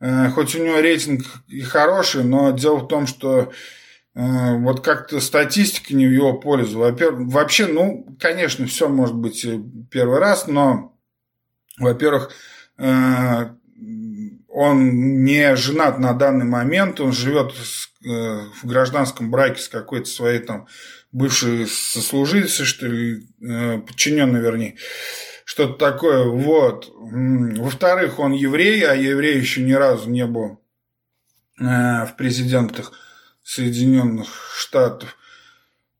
[0.00, 3.52] э, хоть у него рейтинг и хороший, но дело в том, что
[4.16, 6.80] э, вот как-то статистика не в его пользу.
[6.80, 9.46] Во-первых, вообще, ну, конечно, все может быть
[9.88, 10.93] первый раз, но,
[11.78, 12.30] во-первых,
[12.78, 13.50] э,
[14.48, 17.52] он не женат на данный момент, он живет
[18.00, 20.68] в гражданском браке с какой-то своей там
[21.10, 23.26] бывшей сослужительницей, что ли,
[23.86, 24.76] подчиненной, вернее
[25.44, 26.24] что-то такое.
[26.24, 26.90] Вот.
[26.96, 30.60] Во-вторых, он еврей, а еврей еще ни разу не был
[31.60, 31.64] э,
[32.06, 32.92] в президентах
[33.42, 35.16] Соединенных Штатов.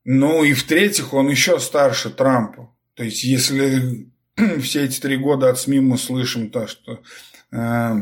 [0.03, 2.75] Ну и в-третьих, он еще старше Трампа.
[2.95, 4.09] То есть, если
[4.61, 7.01] все эти три года от СМИ мы слышим то, что
[7.51, 7.93] э,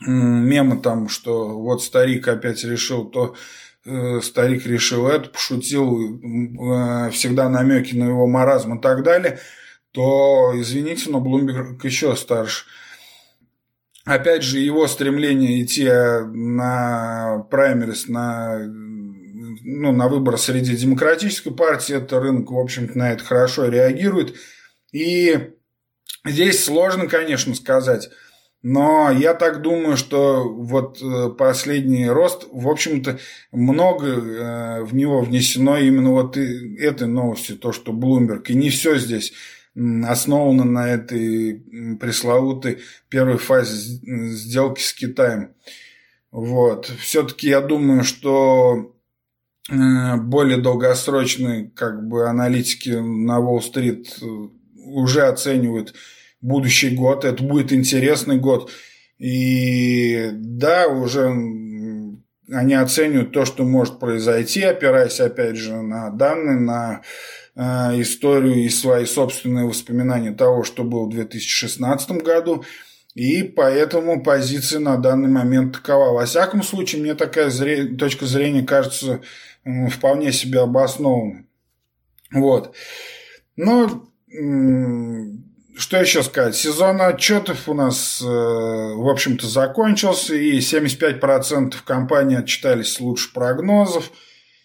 [0.00, 3.34] мемы там, что вот старик опять решил, то
[3.84, 9.38] э, старик решил это, пошутил, э, всегда намеки на его маразм и так далее–
[9.92, 12.64] то, извините, но Блумберг еще старше.
[14.04, 22.18] Опять же, его стремление идти на праймерис, на, ну, на выбор среди демократической партии, это
[22.18, 24.34] рынок, в общем-то, на это хорошо реагирует.
[24.92, 25.50] И
[26.24, 28.10] здесь сложно, конечно, сказать.
[28.62, 33.18] Но я так думаю, что вот э, последний рост, в общем-то,
[33.50, 38.44] много э, в него внесено именно вот этой новости, то, что Bloomberg.
[38.46, 39.32] И не все здесь
[39.74, 41.64] основана на этой
[41.98, 42.78] пресловутой
[43.08, 45.54] первой фазе сделки с Китаем.
[46.30, 46.86] Вот.
[47.00, 48.94] Все-таки я думаю, что
[49.70, 54.48] э, более долгосрочные как бы аналитики на Уолл-стрит э,
[54.92, 55.94] уже оценивают
[56.40, 57.24] будущий год.
[57.24, 58.70] Это будет интересный год.
[59.18, 61.28] И да, уже
[62.50, 67.02] они оценивают то, что может произойти, опираясь, опять же, на данные, на
[67.54, 72.64] э, историю и свои собственные воспоминания того, что было в 2016 году.
[73.14, 76.12] И поэтому позиция на данный момент такова.
[76.12, 77.84] Во всяком случае, мне такая зре...
[77.96, 79.20] точка зрения кажется
[79.90, 81.46] вполне себе обоснованной.
[82.32, 82.74] Вот.
[83.56, 84.08] Но
[85.76, 86.54] что еще сказать?
[86.54, 94.10] Сезон отчетов у нас, э, в общем-то, закончился, и 75% компаний отчитались лучше прогнозов,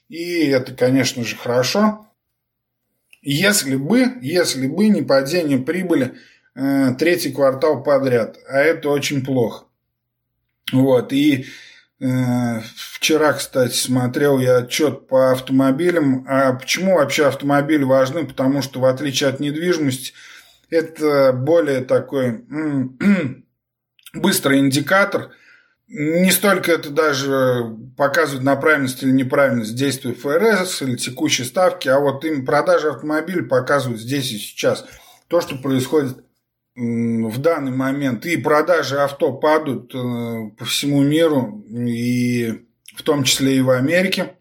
[0.10, 2.08] и это, конечно же, хорошо.
[3.22, 6.14] Если бы, если бы не падение прибыли
[6.56, 9.66] э, третий квартал подряд, а это очень плохо.
[10.72, 11.46] Вот, и
[12.00, 16.26] вчера, кстати, смотрел я отчет по автомобилям.
[16.28, 18.26] А почему вообще автомобили важны?
[18.26, 20.14] Потому что, в отличие от недвижимости,
[20.70, 22.46] это более такой
[24.14, 25.32] быстрый индикатор.
[25.88, 32.00] Не столько это даже показывает на правильность или неправильность действия ФРС или текущей ставки, а
[32.00, 34.86] вот им продажи автомобиля показывают здесь и сейчас.
[35.30, 36.27] То, что происходит
[36.78, 38.26] в данный момент.
[38.26, 42.66] И продажи авто падают э, по всему миру, и
[42.96, 44.36] в том числе и в Америке.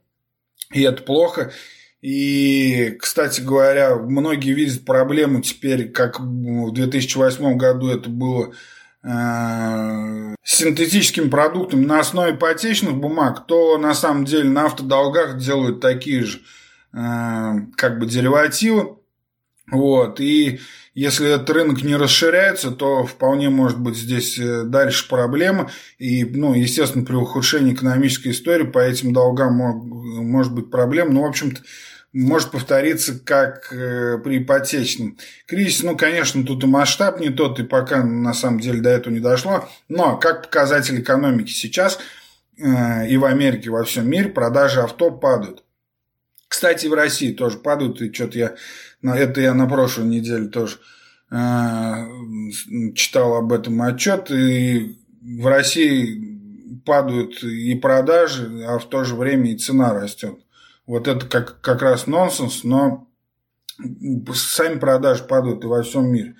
[0.73, 1.53] И это плохо.
[2.03, 8.53] И, кстати говоря, многие видят проблему теперь, как в 2008 году это было
[9.03, 16.23] э, синтетическим продуктом на основе ипотечных бумаг, то на самом деле на автодолгах делают такие
[16.23, 16.43] же
[16.93, 18.99] э, как бы деривативы.
[19.71, 20.21] Вот.
[20.21, 20.61] И
[20.95, 25.71] если этот рынок не расширяется, то вполне может быть здесь э, дальше проблема.
[25.99, 31.11] И, ну, естественно, при ухудшении экономической истории по этим долгам может быть проблема.
[31.11, 31.61] Ну, в общем-то,
[32.13, 35.85] может повториться как э, при ипотечном кризисе.
[35.85, 39.21] Ну, конечно, тут и масштаб не тот, и пока на самом деле до этого не
[39.21, 39.69] дошло.
[39.89, 41.99] Но как показатель экономики сейчас
[42.59, 45.63] э, и в Америке, и во всем мире продажи авто падают.
[46.49, 48.55] Кстати, в России тоже падают, и что-то я,
[49.03, 50.79] это я на прошлой неделе тоже
[51.31, 51.35] э,
[52.95, 59.53] читал об этом отчет, и в России падают и продажи, а в то же время
[59.53, 60.39] и цена растет.
[60.87, 63.09] Вот это как, как раз нонсенс, но
[64.35, 66.37] сами продажи падают и во всем мире.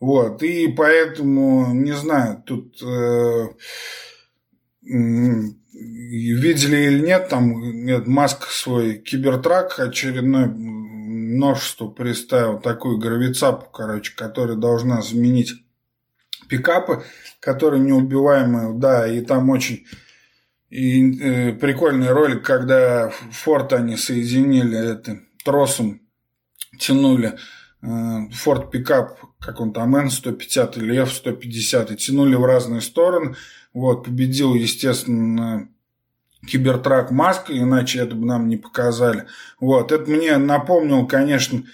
[0.00, 3.48] Вот, и поэтому, не знаю, тут э,
[4.82, 10.48] видели или нет, там нет, Маск свой кибертрак очередной
[11.36, 15.52] множество представил, такую гравицапу, короче, которая должна заменить
[16.48, 17.04] пикапы,
[17.40, 19.86] которые неубиваемые, да, и там очень
[20.70, 26.00] и э, прикольный ролик, когда Форд они соединили это тросом,
[26.78, 27.38] тянули
[27.82, 33.34] э, Форд пикап, как он там, N150 или F150, и тянули в разные стороны.
[33.72, 35.68] Вот, победил, естественно,
[36.46, 39.26] Кибертрак Маск, иначе это бы нам не показали.
[39.60, 41.64] Вот, это мне напомнил, конечно,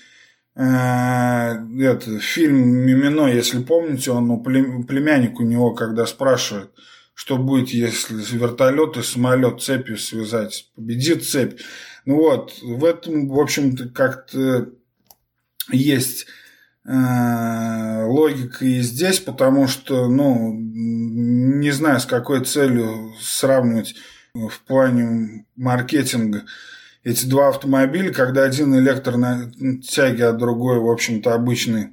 [0.54, 6.70] э, это, фильм «Мимино», если помните, он у племянник у него, когда спрашивает–
[7.16, 11.58] что будет, если вертолет и самолет цепью связать, победит цепь.
[12.04, 14.68] Ну вот, в этом, в общем-то, как-то
[15.72, 16.26] есть
[16.84, 23.94] э, логика и здесь, потому что, ну, не знаю, с какой целью сравнивать
[24.48, 26.44] в плане маркетинга
[27.02, 29.50] эти два автомобиля, когда один электр на
[29.96, 31.90] а другой, в общем-то, обычный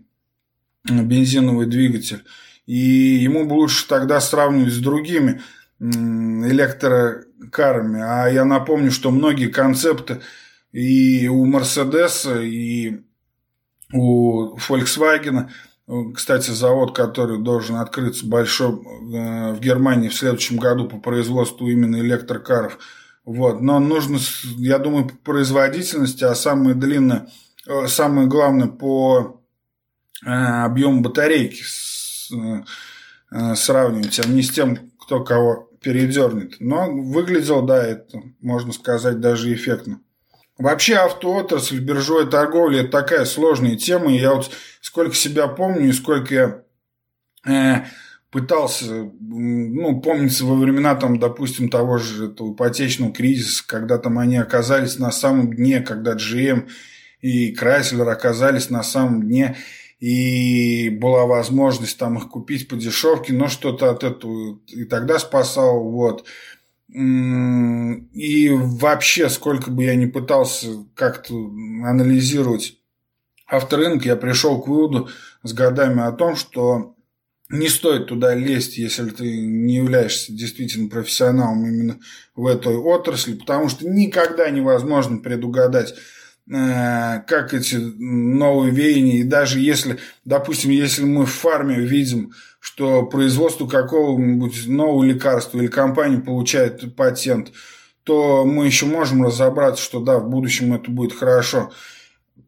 [0.83, 2.23] бензиновый двигатель.
[2.65, 5.41] И ему бы лучше тогда сравнивать с другими
[5.79, 8.01] электрокарами.
[8.01, 10.21] А я напомню, что многие концепты
[10.71, 13.01] и у Мерседеса, и
[13.91, 15.49] у Volkswagen,
[16.13, 21.97] кстати, завод, который должен открыться большой э, в Германии в следующем году по производству именно
[21.97, 22.79] электрокаров.
[23.25, 23.61] Вот.
[23.61, 24.19] Но нужно,
[24.57, 27.27] я думаю, по производительности, а самое длинное,
[27.67, 29.41] э, самое главное по
[30.25, 31.63] э, объему батарейки
[32.33, 32.63] Э,
[33.31, 36.57] э, сравнивать, а не с тем, кто кого передернет.
[36.59, 40.01] Но выглядело, да, это, можно сказать, даже эффектно.
[40.57, 44.13] Вообще автоотрасль, биржевая торговля– это такая сложная тема.
[44.13, 44.51] И я вот
[44.81, 46.63] сколько себя помню и сколько я
[47.51, 47.85] э,
[48.29, 54.37] пытался, ну, помнится во времена, там, допустим, того же этого ипотечного кризиса, когда там они
[54.37, 56.69] оказались на самом дне, когда GM
[57.21, 59.57] и Chrysler оказались на самом дне–
[60.03, 65.81] и была возможность там их купить по дешевке, но что-то от этого и тогда спасал,
[65.81, 66.25] вот.
[66.93, 72.77] И вообще, сколько бы я ни пытался как-то анализировать
[73.53, 75.09] авторынок я пришел к выводу
[75.43, 76.95] с годами о том, что
[77.49, 81.99] не стоит туда лезть, если ты не являешься действительно профессионалом именно
[82.35, 85.93] в этой отрасли, потому что никогда невозможно предугадать,
[86.49, 92.31] э, как эти новые веяния, и даже если, допустим, если мы в фарме видим,
[92.64, 97.51] что производство какого-нибудь нового лекарства или компания получает патент,
[98.05, 101.74] то мы еще можем разобраться, что да, в будущем это будет хорошо,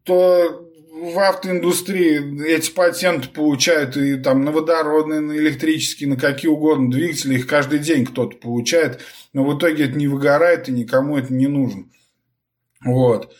[0.04, 6.90] то в автоиндустрии эти патенты получают и там на водородные, на электрические, на какие угодно
[6.90, 9.02] двигатели, их каждый день кто-то получает,
[9.34, 11.90] но в итоге это не выгорает и никому это не нужно.
[12.82, 13.34] Вот.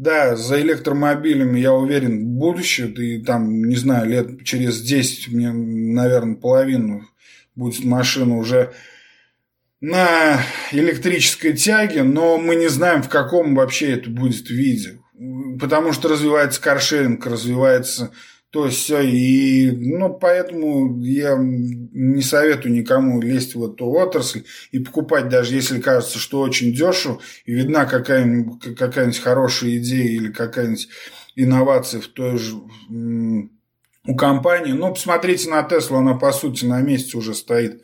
[0.00, 6.36] Да, за электромобилями, я уверен, будущее, и там, не знаю, лет через 10, мне, наверное,
[6.36, 7.06] половину
[7.54, 8.72] будет машина уже
[9.82, 10.40] на
[10.72, 15.00] электрической тяге, но мы не знаем, в каком вообще это будет виде.
[15.60, 18.10] Потому что развивается каршеринг, развивается
[18.50, 19.00] то все.
[19.00, 25.80] И, ну, поэтому я не советую никому лезть в эту отрасль и покупать, даже если
[25.80, 30.88] кажется, что очень дешево, и видна какая-нибудь, какая хорошая идея или какая-нибудь
[31.36, 32.56] инновация в той же
[34.06, 34.72] у компании.
[34.72, 37.82] Ну, посмотрите на Теслу, она, по сути, на месте уже стоит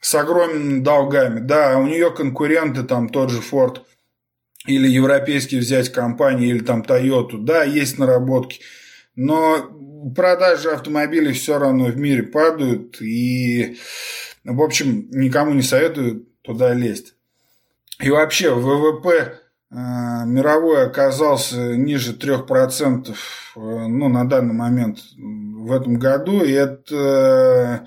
[0.00, 1.40] с огромными долгами.
[1.40, 3.82] Да, у нее конкуренты, там тот же Ford–
[4.68, 8.60] или европейские взять компании, или там Toyota, да, есть наработки,
[9.18, 9.68] но
[10.14, 13.76] продажи автомобилей все равно в мире падают, и,
[14.44, 17.16] в общем, никому не советую туда лезть.
[18.00, 23.14] И вообще ВВП э, мировой оказался ниже 3% э,
[23.56, 27.86] ну, на данный момент в этом году, и это э,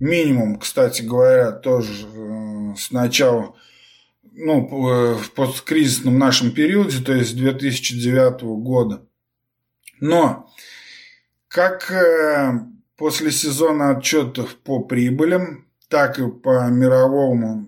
[0.00, 1.94] минимум, кстати говоря, тоже
[2.76, 3.54] с начала
[4.34, 9.07] ну, в посткризисном нашем периоде, то есть 2009 года.
[10.00, 10.50] Но
[11.48, 12.60] как э,
[12.96, 17.66] после сезона отчетов по прибылям, так и по мировому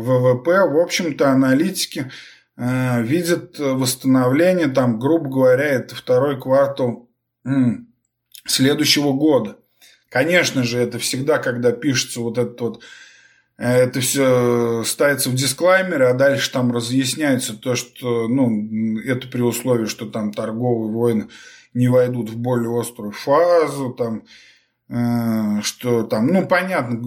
[0.00, 2.10] ВВП, в общем-то, аналитики
[2.56, 7.08] э, видят восстановление, там, грубо говоря, это второй квартал
[8.44, 9.58] следующего года.
[10.10, 12.82] Конечно же, это всегда, когда пишется вот этот вот
[13.58, 19.86] это все ставится в дисклаймеры, а дальше там разъясняется то, что, ну, это при условии,
[19.86, 21.28] что там торговые войны
[21.78, 24.24] не войдут в более острую фазу, там,
[24.88, 26.98] э, что там, ну, понятно,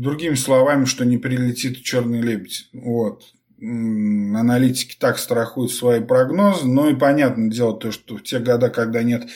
[0.00, 2.68] другими словами, что не прилетит черный лебедь.
[2.72, 3.22] Вот.
[3.58, 9.02] Аналитики так страхуют свои прогнозы, но и понятное дело то, что в те годы, когда
[9.02, 9.28] нет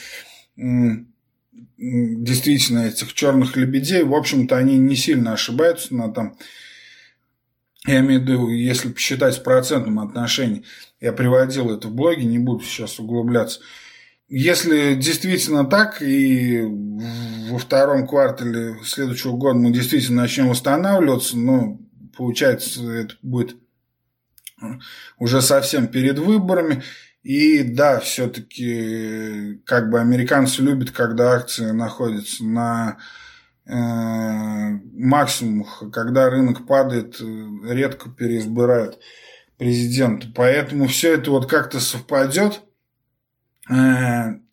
[1.79, 6.37] действительно этих черных лебедей, в общем-то, они не сильно ошибаются на там
[7.87, 10.65] я имею в виду, если посчитать в процентном отношении,
[11.01, 13.61] я приводил это в блоге, не буду сейчас углубляться.
[14.33, 16.63] Если действительно так, и
[17.51, 21.81] во втором квартале следующего года мы действительно начнем восстанавливаться, ну,
[22.17, 23.57] получается, это будет
[25.19, 26.85] уже совсем перед выборами.
[27.25, 32.99] И да, все-таки как бы американцы любят, когда акции находятся на
[33.67, 33.73] э,
[34.95, 37.21] максимумах, когда рынок падает,
[37.65, 39.01] редко переизбирают
[39.59, 40.29] президента.
[40.37, 42.63] Поэтому все это вот как-то совпадет.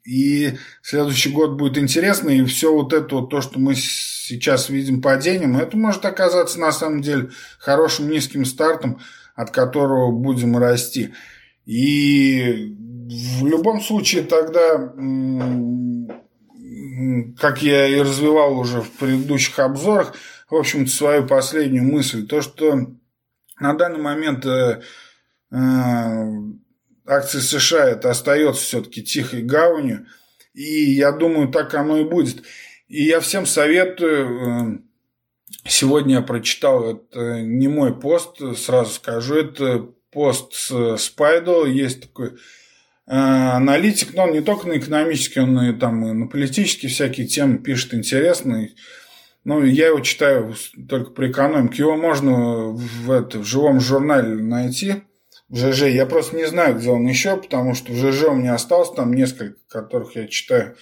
[0.07, 5.01] И следующий год будет интересный, и все вот это вот то, что мы сейчас видим
[5.01, 9.01] падением, это может оказаться на самом деле хорошим низким стартом,
[9.36, 11.13] от которого будем расти.
[11.65, 12.74] И
[13.09, 14.93] в любом случае тогда,
[17.38, 20.13] как я и развивал уже в предыдущих обзорах,
[20.49, 22.88] в общем-то, свою последнюю мысль, то, что
[23.59, 24.82] на данный момент э,
[25.51, 25.57] э,
[27.08, 30.05] акции США это остается все-таки тихой гаванью,
[30.53, 32.43] и я думаю, так оно и будет.
[32.88, 34.78] И я всем советую, э,
[35.66, 42.30] сегодня я прочитал, это не мой пост, сразу скажу, это пост с Спайдо, есть такой
[42.30, 42.34] э,
[43.08, 47.60] аналитик, но он не только на экономические, он и там и на политические всякие темы
[47.60, 48.72] пишет интересные.
[49.43, 50.55] Ну, я его читаю
[50.89, 51.84] только при экономике.
[51.84, 55.03] Его можно в, это, в живом журнале найти,
[55.52, 55.84] ЖЖ.
[55.84, 59.14] Я просто не знаю, где он еще, потому что в ЖЖ у меня осталось там
[59.14, 60.76] несколько, которых я читаю.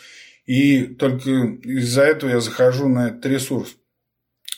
[0.45, 3.75] И только из-за этого я захожу на этот ресурс.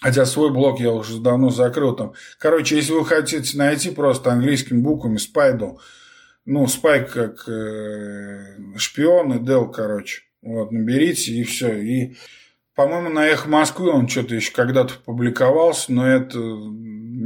[0.01, 2.13] Хотя свой блог я уже давно закрыл там.
[2.39, 5.77] Короче, если вы хотите найти просто английскими буквами Спайдл,
[6.45, 10.21] ну, Спайк как э, шпион и Дел, короче.
[10.41, 11.77] Вот, наберите и все.
[11.81, 12.15] И,
[12.75, 16.39] по-моему, на Эхо Москвы он что-то еще когда-то публиковался, но это,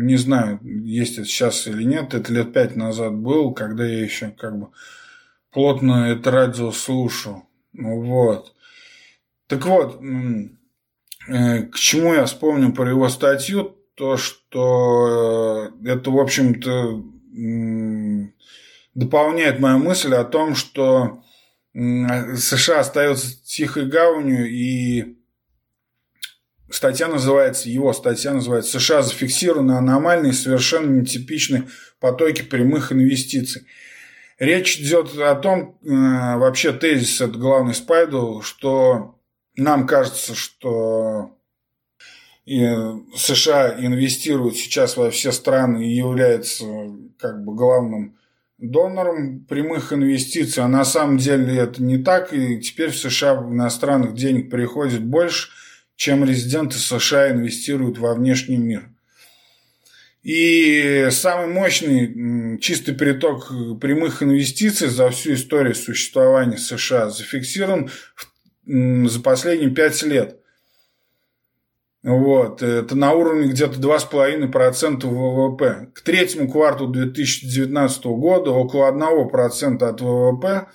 [0.02, 2.14] не знаю, есть это сейчас или нет.
[2.14, 4.68] Это лет пять назад был, когда я еще как бы
[5.52, 7.44] плотно это радио слушал.
[7.74, 8.54] Вот.
[9.48, 10.02] Так вот,
[11.28, 17.04] э, к чему я вспомнил про его статью, то, что э, это, в общем-то,
[18.94, 21.24] дополняет мою мысль о том, что
[21.74, 25.21] США остается тихой гаванью, и
[26.72, 31.68] статья называется, его статья называется «США зафиксированы аномальные, совершенно нетипичные
[32.00, 33.66] потоки прямых инвестиций».
[34.40, 39.20] Речь идет о том, э, вообще тезис, это главный спайдл, что
[39.56, 41.38] нам кажется, что
[42.46, 46.66] США инвестируют сейчас во все страны и является
[47.20, 48.18] как бы главным
[48.58, 54.16] донором прямых инвестиций, а на самом деле это не так, и теперь в США иностранных
[54.16, 55.50] денег приходит больше,
[56.02, 58.90] чем резиденты США инвестируют во внешний мир.
[60.24, 63.50] И самый мощный чистый приток
[63.80, 67.92] прямых инвестиций за всю историю существования США зафиксирован
[68.66, 70.40] за последние пять лет.
[72.02, 75.92] Вот, это на уровне где-то 2,5% ВВП.
[75.94, 80.66] К третьему кварталу 2019 года около 1% от ВВП.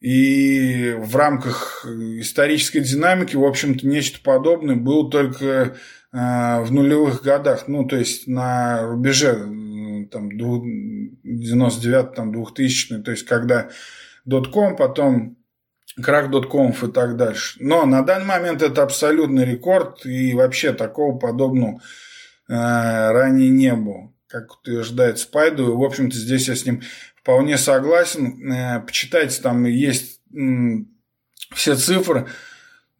[0.00, 5.76] И в рамках исторической динамики, в общем-то, нечто подобное было только
[6.10, 9.34] Э, в нулевых годах, ну, то есть на рубеже
[10.10, 13.68] там, 99 там, 2000 то есть когда
[14.24, 15.36] дотком, потом
[16.02, 17.58] крах доткомов и так дальше.
[17.60, 21.82] Но на данный момент это абсолютный рекорд, и вообще такого подобного
[22.48, 25.76] э, ранее не было, как утверждает Спайду.
[25.76, 26.80] В общем-то, здесь я с ним
[27.28, 28.50] вполне согласен.
[28.50, 30.38] Э, почитайте, там есть э,
[31.52, 32.26] все цифры,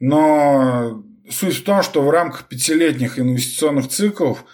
[0.00, 4.44] но Суть в том, что в рамках пятилетних инвестиционных циклов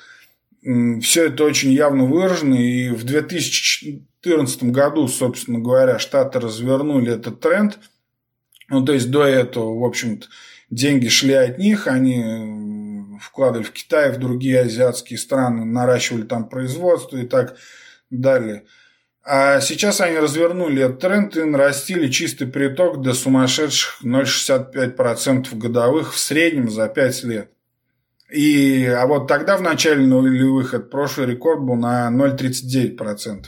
[0.61, 7.79] все это очень явно выражено, и в 2014 году, собственно говоря, Штаты развернули этот тренд.
[8.71, 10.27] Ну, то есть до этого, в общем-то,
[10.69, 17.17] деньги шли от них, они вкладывали в Китай, в другие азиатские страны, наращивали там производство
[17.19, 17.57] и так
[18.11, 18.65] далее.
[19.27, 26.19] А сейчас они развернули этот тренд и нарастили чистый приток до сумасшедших 0,65% годовых в
[26.19, 27.51] среднем за 5 лет.
[28.31, 33.45] И, а вот тогда, в начале нулевых, этот прошлый рекорд был на 0,39%.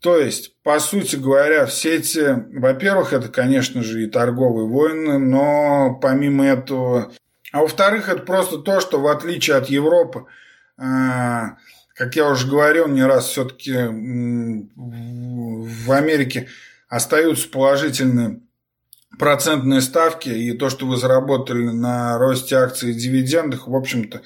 [0.00, 5.98] То есть, по сути говоря, все эти, во-первых, это, конечно же, и торговые войны, но
[6.00, 7.12] помимо этого...
[7.52, 10.26] А во-вторых, это просто то, что в отличие от Европы,
[10.76, 11.56] а,
[11.98, 13.72] как я уже говорил не раз, все-таки
[14.76, 16.46] в Америке
[16.88, 18.40] остаются положительные
[19.18, 24.22] процентные ставки, и то, что вы заработали на росте акций и дивидендах, в общем-то,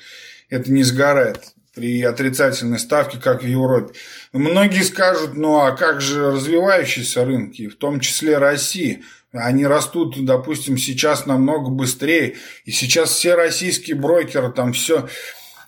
[0.50, 3.94] это не сгорает при отрицательной ставке, как в Европе.
[4.34, 9.02] Многие скажут, ну а как же развивающиеся рынки, в том числе России?
[9.32, 15.08] Они растут, допустим, сейчас намного быстрее, и сейчас все российские брокеры там все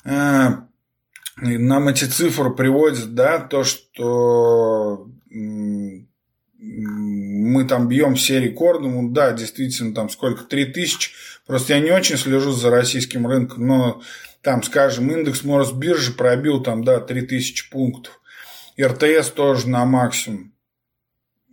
[0.04, 0.48] э,
[1.36, 5.08] нам эти цифры приводят, да, то, что
[6.58, 11.10] мы там бьем все рекорды, ну да, действительно, там сколько, 3000,
[11.46, 14.02] просто я не очень слежу за российским рынком, но
[14.40, 18.20] там, скажем, индекс Мосбиржи пробил там, да, 3000 пунктов,
[18.80, 20.53] РТС тоже на максимум,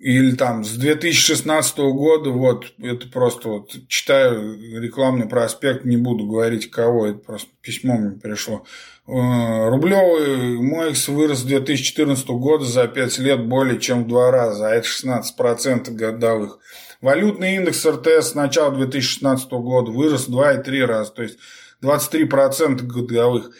[0.01, 6.71] или там с 2016 года, вот, это просто вот, читаю рекламный проспект, не буду говорить
[6.71, 8.65] кого, это просто письмо мне пришло.
[9.05, 14.69] Э, рублевый МОЭКС вырос с 2014 года за 5 лет более чем в два раза,
[14.69, 16.57] а это 16% годовых.
[16.99, 21.37] Валютный индекс РТС с начала 2016 года вырос в 2,3 раза, то есть
[21.83, 23.51] 23% годовых.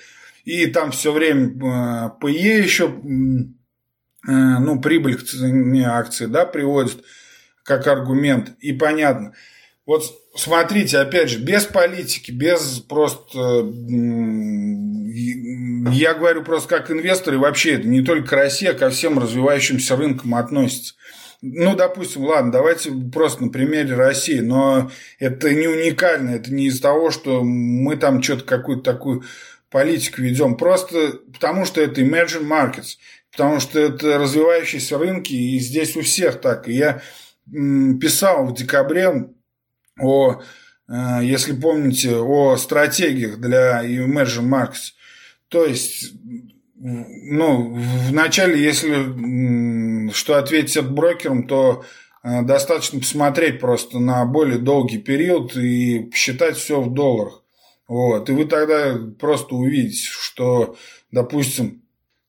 [0.46, 3.61] И там все время ПЕ э, еще Э,
[4.26, 7.04] ну, прибыль к цене акции, да, приводит
[7.64, 9.34] как аргумент, и понятно.
[9.86, 10.04] Вот
[10.36, 13.70] смотрите, опять же, без политики, без просто...
[15.92, 19.20] Я говорю просто как инвестор, и вообще это не только к России, а ко всем
[19.20, 20.94] развивающимся рынкам относится.
[21.42, 26.84] Ну, допустим, ладно, давайте просто на примере России, но это не уникально, это не из-за
[26.84, 29.24] того, что мы там что-то какую-то такую
[29.72, 32.98] политику ведем, просто потому что это emerging markets
[33.32, 36.68] потому что это развивающиеся рынки, и здесь у всех так.
[36.68, 37.02] И я
[38.00, 39.30] писал в декабре
[40.00, 40.42] о,
[40.88, 44.94] э, если помните, о стратегиях для emerging markets.
[45.48, 46.14] То есть,
[46.76, 47.78] ну,
[48.10, 51.84] вначале, если что ответить от брокерам, то
[52.24, 57.44] э, достаточно посмотреть просто на более долгий период и считать все в долларах.
[57.88, 58.30] Вот.
[58.30, 60.78] И вы тогда просто увидите, что,
[61.12, 61.82] допустим,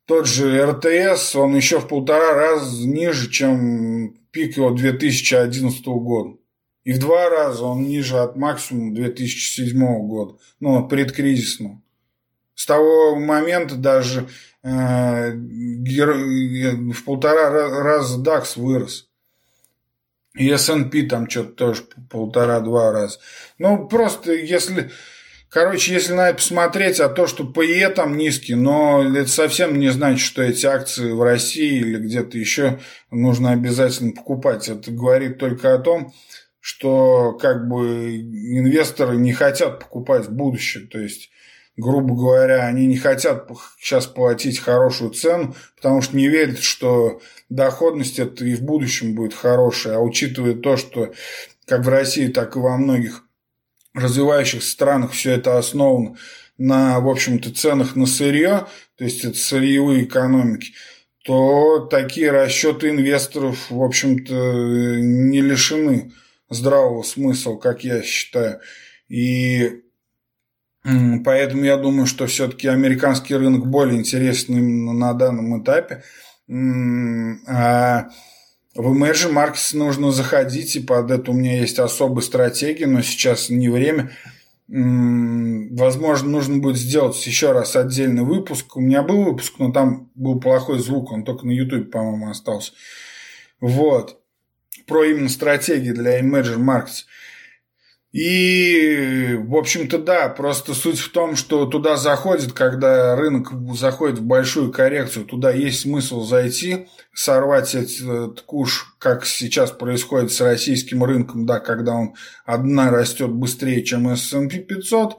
[0.06, 6.36] тот же РТС, он еще в полтора раза ниже, чем пик его 2011 года.
[6.84, 11.80] И в два раза он ниже от максимума 2007 года, ну, предкризисного.
[12.54, 14.28] С того момента даже
[14.62, 19.08] э, в полтора раза DAX вырос.
[20.34, 23.18] И S&P там что-то тоже полтора-два раза.
[23.58, 24.90] Ну, просто если...
[25.52, 29.90] Короче, если на это посмотреть, а то, что ПЕ там низкий, но это совсем не
[29.90, 32.80] значит, что эти акции в России или где-то еще
[33.10, 34.70] нужно обязательно покупать.
[34.70, 36.14] Это говорит только о том,
[36.58, 40.86] что как бы инвесторы не хотят покупать в будущее.
[40.86, 41.28] То есть
[41.76, 43.46] грубо говоря, они не хотят
[43.78, 49.34] сейчас платить хорошую цену, потому что не верят, что доходность это и в будущем будет
[49.34, 49.96] хорошая.
[49.96, 51.12] А учитывая то, что
[51.66, 53.24] как в России, так и во многих
[53.94, 56.16] развивающихся странах все это основано
[56.58, 58.66] на, в общем-то, ценах на сырье,
[58.96, 60.72] то есть это сырьевые экономики,
[61.24, 64.34] то такие расчеты инвесторов, в общем-то,
[65.00, 66.12] не лишены
[66.48, 68.60] здравого смысла, как я считаю.
[69.08, 69.82] И
[71.24, 76.02] Поэтому я думаю, что все-таки американский рынок более интересен именно на данном этапе.
[77.46, 78.08] А
[78.74, 83.50] в emerging markets нужно заходить, и под это у меня есть особая стратегия, но сейчас
[83.50, 84.12] не время.
[84.68, 88.76] Возможно, нужно будет сделать еще раз отдельный выпуск.
[88.76, 92.72] У меня был выпуск, но там был плохой звук, он только на YouTube, по-моему, остался.
[93.60, 94.18] Вот.
[94.86, 97.04] Про именно стратегии для emerging markets.
[98.12, 104.22] И, в общем-то, да, просто суть в том, что туда заходит, когда рынок заходит в
[104.22, 111.46] большую коррекцию, туда есть смысл зайти, сорвать этот куш, как сейчас происходит с российским рынком,
[111.46, 115.16] да, когда он одна растет быстрее, чем S&P 500.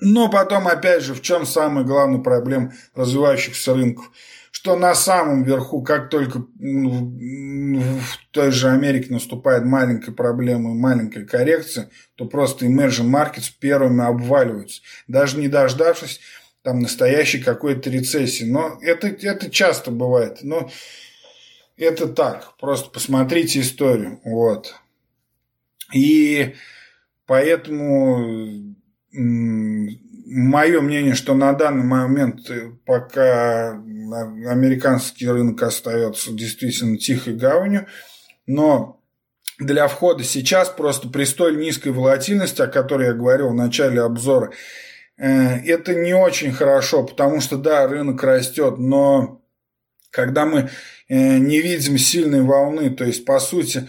[0.00, 4.10] Но потом, опять же, в чем самая главная проблема развивающихся рынков–
[4.50, 11.90] что на самом верху, как только в той же Америке наступает маленькая проблема, маленькая коррекция,
[12.16, 16.20] то просто emerging markets первыми обваливаются, даже не дождавшись
[16.62, 18.44] там настоящей какой-то рецессии.
[18.44, 20.38] Но это, это часто бывает.
[20.42, 20.70] Но
[21.76, 22.56] это так.
[22.58, 24.20] Просто посмотрите историю.
[24.24, 24.74] Вот.
[25.94, 26.54] И
[27.26, 28.76] поэтому
[29.12, 32.50] мое мнение, что на данный момент,
[32.84, 33.82] пока
[34.12, 37.86] американский рынок остается действительно тихой гаванью,
[38.46, 39.00] но
[39.58, 44.52] для входа сейчас просто при столь низкой волатильности, о которой я говорил в начале обзора,
[45.18, 49.42] э, это не очень хорошо, потому что, да, рынок растет, но
[50.10, 50.70] когда мы
[51.08, 53.86] э, не видим сильной волны, то есть, по сути,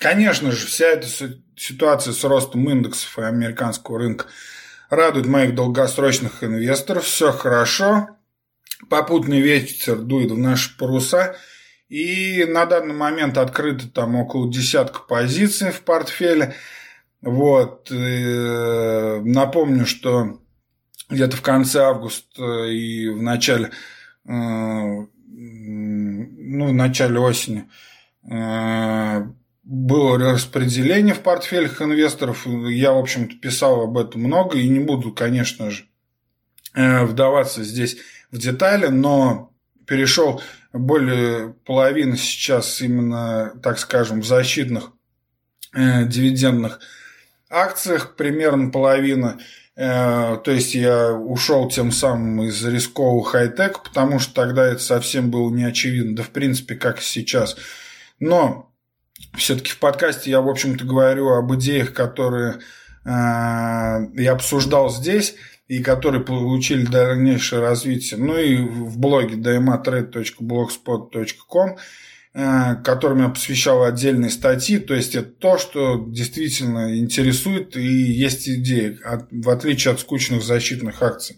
[0.00, 1.08] Конечно же, вся эта
[1.56, 4.26] ситуация с ростом индексов и американского рынка
[4.90, 7.04] радует моих долгосрочных инвесторов.
[7.04, 8.10] Все хорошо.
[8.88, 11.36] Попутный ветер дует в наши паруса.
[11.88, 16.54] И на данный момент открыто там около десятка позиций в портфеле.
[17.20, 17.90] Вот.
[17.90, 20.38] И напомню, что
[21.08, 23.72] где-то в конце августа и в начале,
[24.26, 25.08] э, ну,
[26.68, 27.68] в начале осени
[28.30, 29.22] э,
[29.68, 32.46] было распределение в портфелях инвесторов.
[32.46, 35.84] Я, в общем-то, писал об этом много и не буду, конечно же,
[36.74, 37.98] э, вдаваться здесь
[38.30, 39.52] в детали, но
[39.86, 40.40] перешел
[40.72, 44.92] более половины сейчас именно, так скажем, в защитных
[45.74, 46.80] э, дивидендных
[47.50, 49.38] акциях, примерно половина.
[49.76, 55.30] Э, то есть я ушел тем самым из рискового хай-тек, потому что тогда это совсем
[55.30, 57.54] было не очевидно, да в принципе, как сейчас.
[58.18, 58.67] Но
[59.38, 62.58] все-таки в подкасте я, в общем-то, говорю об идеях, которые э,
[63.08, 65.36] я обсуждал здесь
[65.68, 68.18] и которые получили дальнейшее развитие.
[68.20, 71.76] Ну и в блоге dmatrade.blogspot.com
[72.34, 74.78] э, которым я посвящал отдельные статьи.
[74.78, 78.98] То есть это то, что действительно интересует и есть идеи,
[79.30, 81.36] в отличие от скучных защитных акций.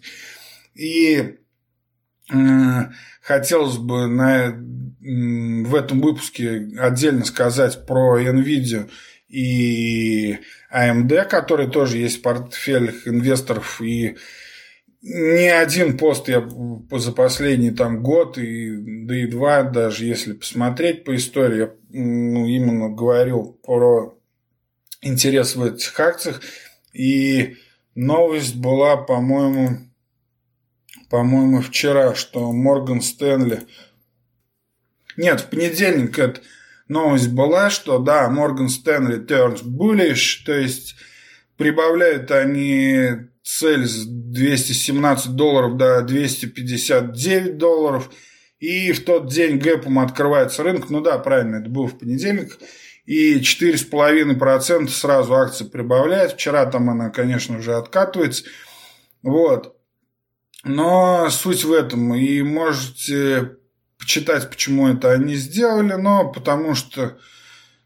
[0.75, 1.35] И
[3.21, 4.53] хотелось бы на,
[4.99, 8.89] в этом выпуске отдельно сказать про NVIDIA
[9.27, 10.37] и
[10.73, 13.81] AMD, который тоже есть в портфелях инвесторов.
[13.81, 14.17] И
[15.01, 16.47] ни один пост я
[16.91, 22.45] за последний там год, и, да и два, даже если посмотреть по истории, я ну,
[22.45, 24.17] именно говорил про
[25.01, 26.41] интерес в этих акциях.
[26.93, 27.55] И
[27.95, 29.90] новость была, по-моему,
[31.11, 33.63] по-моему, вчера, что Морган Стэнли...
[35.17, 36.39] Нет, в понедельник эта
[36.87, 40.95] новость была, что да, Морган Стэнли turns bullish, то есть
[41.57, 48.09] прибавляют они цель с 217 долларов до 259 долларов.
[48.59, 50.89] И в тот день гэпом открывается рынок.
[50.89, 52.57] Ну да, правильно, это был в понедельник.
[53.05, 56.33] И 4,5% сразу акции прибавляет.
[56.33, 58.45] Вчера там она, конечно, уже откатывается.
[59.23, 59.75] Вот.
[60.63, 62.13] Но суть в этом.
[62.15, 63.57] И можете
[63.97, 65.93] почитать, почему это они сделали.
[65.93, 67.17] Но потому что...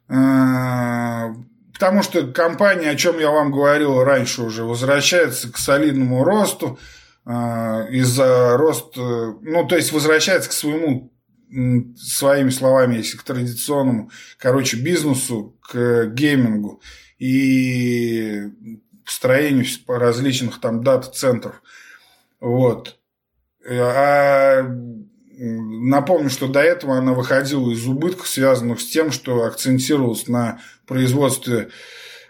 [0.10, 1.34] Э,
[1.74, 6.80] потому что компания, о чем я вам говорил раньше уже, возвращается к солидному росту
[7.26, 7.32] э,
[7.92, 9.02] из-за роста,
[9.42, 11.12] ну, то есть возвращается к своему,
[11.98, 16.82] своими словами, если к традиционному, короче, бизнесу, к геймингу
[17.20, 18.44] и
[19.06, 21.62] построению различных там дата-центров.
[22.40, 22.98] Вот.
[23.68, 24.64] А
[25.38, 31.70] напомню, что до этого она выходила из убытков, связанных с тем, что акцентировалась на производстве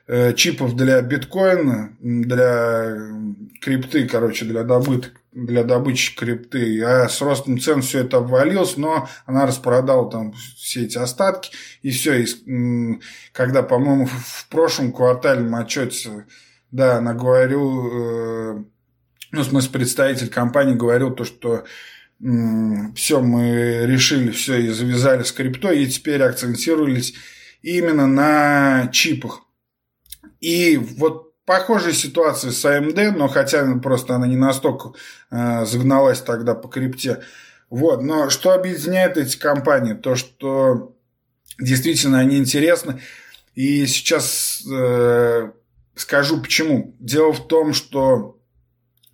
[0.08, 2.97] э, чипов для биткоина, для
[3.62, 9.10] крипты, короче, для добыток для добычи крипты, а с ростом цен все это обвалилось, но
[9.26, 11.51] она распродала там все эти остатки,
[11.82, 12.99] и все, и,
[13.34, 16.26] когда, по-моему, в прошлом квартальном отчете,
[16.72, 18.64] да, она говорил, э,
[19.36, 21.65] ну, в смысле, представитель компании говорил то, что
[22.19, 27.13] все, мы решили все и завязали с криптой, и теперь акцентировались
[27.61, 29.41] именно на чипах.
[30.39, 34.93] И вот похожая ситуация с AMD, но хотя просто она не настолько
[35.29, 37.21] э, загналась тогда по крипте.
[37.69, 38.01] Вот.
[38.01, 39.93] Но что объединяет эти компании?
[39.93, 40.95] То, что
[41.59, 43.01] действительно они интересны.
[43.53, 45.51] И сейчас э,
[45.95, 46.95] скажу почему.
[46.99, 48.34] Дело в том, что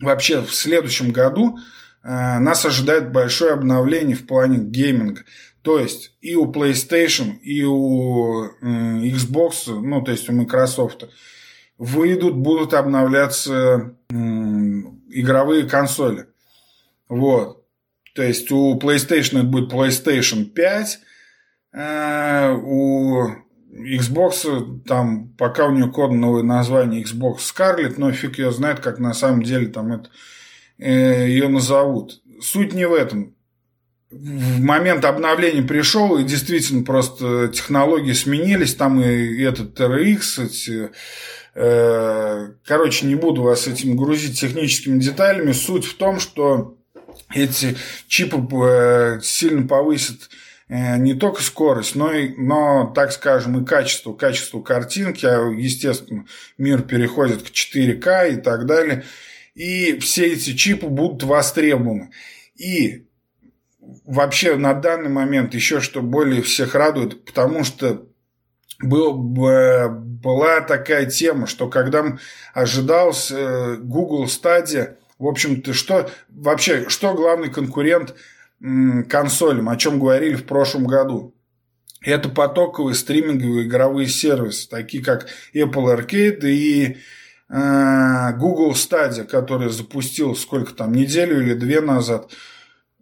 [0.02, 1.58] вообще в следующем году
[2.04, 5.24] э, нас ожидает большое обновление в плане гейминга.
[5.62, 11.08] То есть и у PlayStation, и у Xbox, ну, то есть у Microsoft,
[11.78, 16.26] выйдут, будут обновляться игровые консоли.
[17.08, 17.66] Вот.
[18.16, 21.00] То есть у PlayStation это будет PlayStation 5,
[21.74, 23.28] э, у
[23.72, 29.14] Xbox, там, пока у нее кодовое название Xbox Scarlet, но фиг ее знает, как на
[29.14, 30.10] самом деле там это,
[30.78, 32.22] э, ее назовут.
[32.42, 33.36] Суть не в этом.
[34.10, 40.90] В момент обновления пришел, и действительно просто технологии сменились, там и этот TRX, эти,
[41.56, 45.54] э, короче, не буду вас этим грузить техническими деталями.
[45.54, 46.78] Суть в том, что
[47.34, 50.30] эти чипы э, сильно повысят
[50.72, 56.26] не только скорость, но, и, но, так скажем, и качество, качество картинки, а, естественно,
[56.58, 59.04] мир переходит к 4К и так далее.
[59.54, 62.12] И все эти чипы будут востребованы.
[62.56, 63.06] И
[64.06, 68.08] вообще на данный момент еще что более всех радует, потому что
[68.82, 72.18] был, была такая тема, что когда
[72.54, 78.16] ожидался э, Google Stadia, в общем-то, что вообще, что главный конкурент–
[78.62, 81.36] консолям, о чем говорили в прошлом году.
[82.04, 86.98] Это потоковые стриминговые игровые сервисы, такие как Apple Arcade и
[87.50, 92.32] э, Google Stadia, который запустил сколько там, неделю или две назад.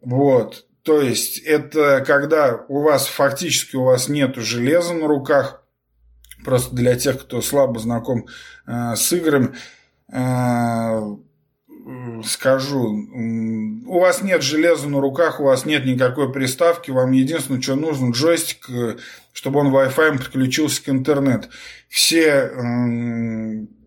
[0.01, 0.65] Вот.
[0.83, 5.63] То есть это когда у вас фактически у вас нет железа на руках,
[6.43, 8.27] просто для тех, кто слабо знаком
[8.65, 9.55] э, с играми,
[10.11, 11.15] э,
[12.23, 13.07] скажу,
[13.87, 18.11] у вас нет железа на руках, у вас нет никакой приставки, вам единственное, что нужно,
[18.11, 18.97] джойстик, э,
[19.33, 21.47] чтобы он Wi-Fi подключился к интернету.
[21.87, 22.51] Все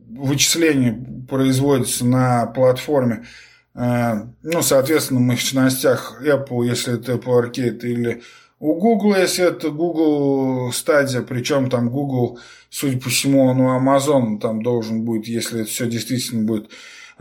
[0.08, 3.26] вычисления производятся на платформе,
[3.74, 8.22] э, ну, соответственно, в мощностях Apple, если это Apple Arcade, или
[8.58, 12.38] у Google, если это Google Stadia, причем там Google,
[12.70, 16.70] судя по всему, ну, Amazon там должен будет, если это все действительно будет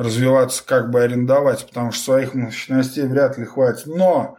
[0.01, 3.87] развиваться, как бы арендовать, потому что своих мощностей вряд ли хватит.
[3.87, 4.37] Но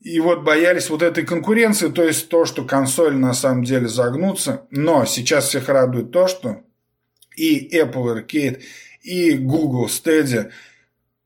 [0.00, 4.62] И вот боялись вот этой конкуренции, то есть то, что консоль на самом деле загнутся.
[4.70, 6.62] Но сейчас всех радует то, что
[7.36, 8.60] и Apple Arcade,
[9.02, 10.50] и Google Stadia,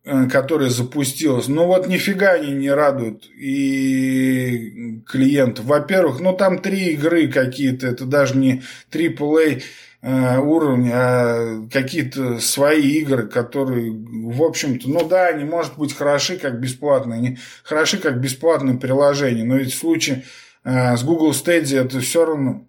[0.04, 5.64] э, которая запустилась, ну вот нифига они не радуют и клиентов.
[5.64, 9.62] Во-первых, ну там три игры какие-то, это даже не AAA
[10.02, 16.58] уровня, а какие-то свои игры, которые, в общем-то, ну да, они, может быть, хороши как
[16.58, 20.24] бесплатные, они хороши как бесплатное приложение, но ведь в случае
[20.64, 22.66] э, с Google Stadia это все равно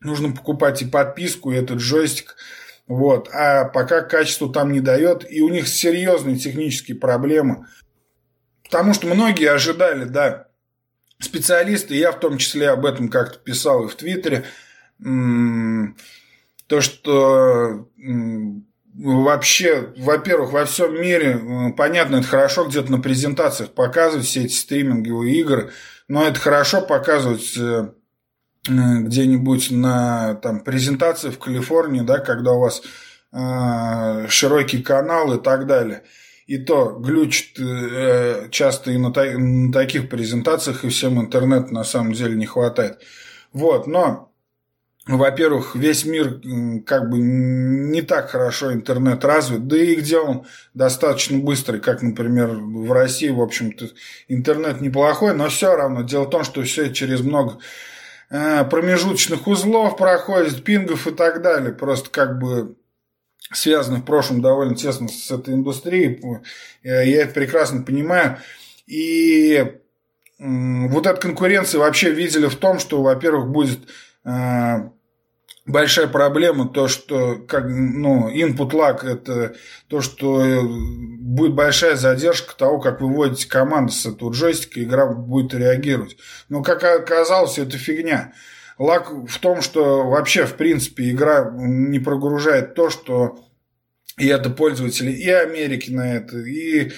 [0.00, 2.36] нужно покупать и подписку, и этот джойстик,
[2.86, 7.66] вот, а пока качество там не дает, и у них серьезные технические проблемы,
[8.64, 10.48] потому что многие ожидали, да,
[11.20, 14.44] специалисты, я в том числе об этом как-то писал и в Твиттере,
[16.66, 17.88] то, что
[18.94, 25.38] вообще, во-первых, во всем мире, понятно, это хорошо где-то на презентациях показывать все эти стриминговые
[25.38, 25.70] игры,
[26.08, 27.90] но это хорошо показывать э,
[28.68, 32.82] где-нибудь на там, презентации в Калифорнии, да, когда у вас
[33.32, 36.02] э, широкий канал и так далее.
[36.46, 41.84] И то глючит э, часто и на, та- на таких презентациях, и всем интернет на
[41.84, 43.00] самом деле не хватает.
[43.52, 44.28] Вот, но ну,
[45.06, 46.40] во-первых, весь мир
[46.84, 52.48] как бы не так хорошо интернет развит, да и где он достаточно быстрый, как, например,
[52.48, 53.88] в России, в общем-то,
[54.26, 56.02] интернет неплохой, но все равно.
[56.02, 57.58] Дело в том, что все через много
[58.30, 61.72] э, промежуточных узлов проходит, пингов и так далее.
[61.72, 62.76] Просто как бы
[63.52, 66.20] связано в прошлом довольно тесно с этой индустрией.
[66.82, 68.38] Э, я это прекрасно понимаю.
[68.88, 69.72] И
[70.38, 73.88] вот эта конкуренция вообще видели в том, что, во-первых, будет
[74.24, 74.90] э,
[75.66, 79.56] большая проблема то, что как, ну, input lag– это
[79.88, 85.06] то, что э, будет большая задержка того, как вы вводите команду с этого джойстика, игра
[85.06, 86.16] будет реагировать.
[86.48, 88.32] Но, как оказалось, это фигня.
[88.78, 93.40] Лаг в том, что вообще, в принципе, игра не прогружает то, что
[94.18, 96.90] и это пользователи и Америки на это, и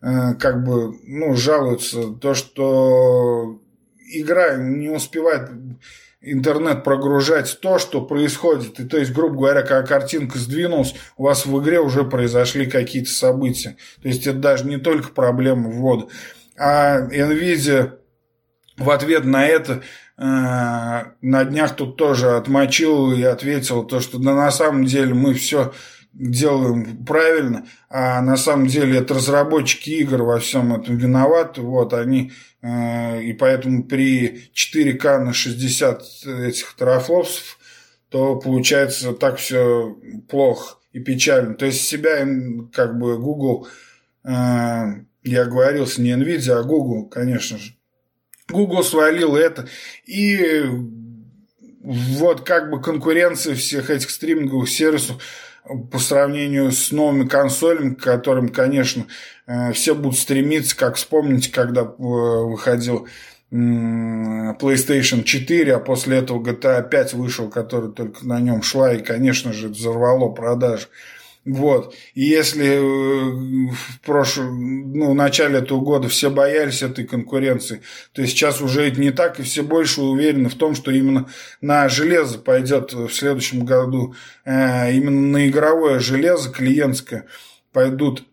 [0.00, 3.60] э, как бы, ну, жалуются, то, что
[4.12, 5.50] игра не успевает
[6.24, 8.80] интернет прогружать то, что происходит.
[8.80, 13.10] И то есть, грубо говоря, когда картинка сдвинулась, у вас в игре уже произошли какие-то
[13.10, 13.76] события.
[14.02, 16.08] То есть это даже не только проблема ввода.
[16.58, 17.92] А NVIDIA
[18.76, 19.82] в ответ на это
[20.18, 25.34] э, на днях тут тоже отмочил и ответил то, что да на самом деле мы
[25.34, 25.72] все
[26.14, 32.32] делаем правильно, а на самом деле это разработчики игр во всем этом виноваты, вот, они,
[32.64, 37.58] и поэтому при 4К на 60 этих терафлопсов,
[38.08, 39.98] то получается так все
[40.28, 41.54] плохо и печально.
[41.54, 42.26] То есть себя,
[42.72, 43.66] как бы, Google,
[44.24, 44.30] э,
[45.24, 47.74] я говорил, не Nvidia, а Google, конечно же,
[48.48, 49.68] Google свалил это,
[50.06, 50.62] и
[51.84, 55.22] вот как бы конкуренция всех этих стриминговых сервисов
[55.90, 59.06] по сравнению с новыми консолями, к которым, конечно,
[59.46, 63.08] э, все будут стремиться, как вспомните, когда э, выходил
[63.50, 69.52] PlayStation 4, а после этого GTA 5 вышел, который только на нем шла, и, конечно
[69.52, 70.88] же, взорвало продажи.
[71.44, 71.94] Вот.
[72.14, 77.82] И если э, в прошлом, ну, в начале этого года все боялись этой конкуренции,
[78.12, 81.28] то сейчас уже это не так, и все больше уверены в том, что именно
[81.60, 84.14] на железо пойдет в следующем году,
[84.46, 87.26] э, именно на игровое железо клиентское
[87.72, 88.24] пойдут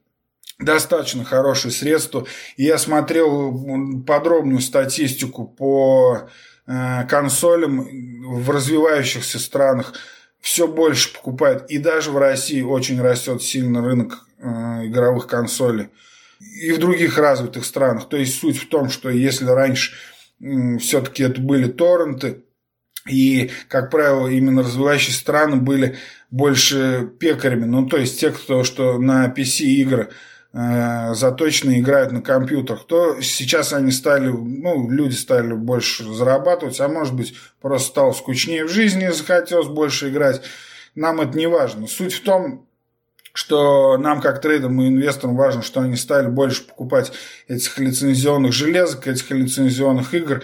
[0.57, 2.26] достаточно хорошие средства.
[2.55, 6.30] Я смотрел подробную статистику по
[6.66, 7.89] э, консолям
[8.24, 9.95] в развивающихся странах
[10.41, 11.69] все больше покупают.
[11.69, 15.89] И даже в России очень растет сильно рынок э, игровых консолей.
[16.39, 18.09] И в других развитых странах.
[18.09, 19.93] То есть суть в том, что если раньше
[20.79, 22.43] все-таки это были торренты,
[23.09, 25.97] и, как правило, именно развивающие страны были
[26.29, 27.65] больше пекарями.
[27.65, 30.09] Ну, то есть те, кто что на PC игры
[30.53, 36.89] Э, заточенно играют на компьютерах, то сейчас они стали, ну, люди стали больше зарабатывать, а
[36.89, 40.41] может быть, просто стало скучнее в жизни, захотелось больше играть.
[40.93, 41.87] Нам это не важно.
[41.87, 42.67] Суть в том,
[43.31, 47.13] что нам, как трейдерам и инвесторам, важно, что они стали больше покупать
[47.47, 50.43] этих лицензионных железок, этих лицензионных игр,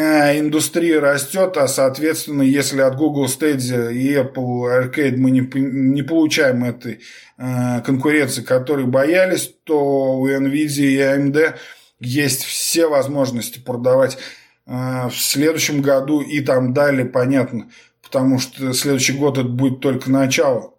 [0.00, 6.64] индустрия растет, а соответственно, если от Google Stadia и Apple Arcade мы не, не получаем
[6.64, 7.00] этой
[7.38, 11.54] э, конкуренции, которой боялись, то у Nvidia и AMD
[12.00, 14.18] есть все возможности продавать
[14.66, 17.70] э, в следующем году и там далее, понятно,
[18.02, 20.73] потому что следующий год это будет только начало.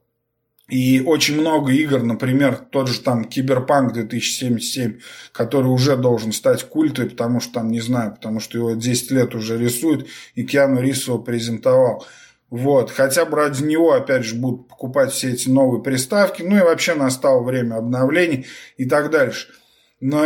[0.68, 5.00] И очень много игр, например, тот же там Киберпанк 2077,
[5.32, 9.36] который уже должен стать культой, потому что там, не знаю, потому что его 10 лет
[9.36, 12.06] уже рисуют, и Киану Рис его презентовал.
[12.50, 12.90] Вот.
[12.90, 16.42] Хотя бы ради него, опять же, будут покупать все эти новые приставки.
[16.42, 18.46] Ну и вообще настало время обновлений
[18.78, 19.50] и так дальше.
[20.00, 20.26] Но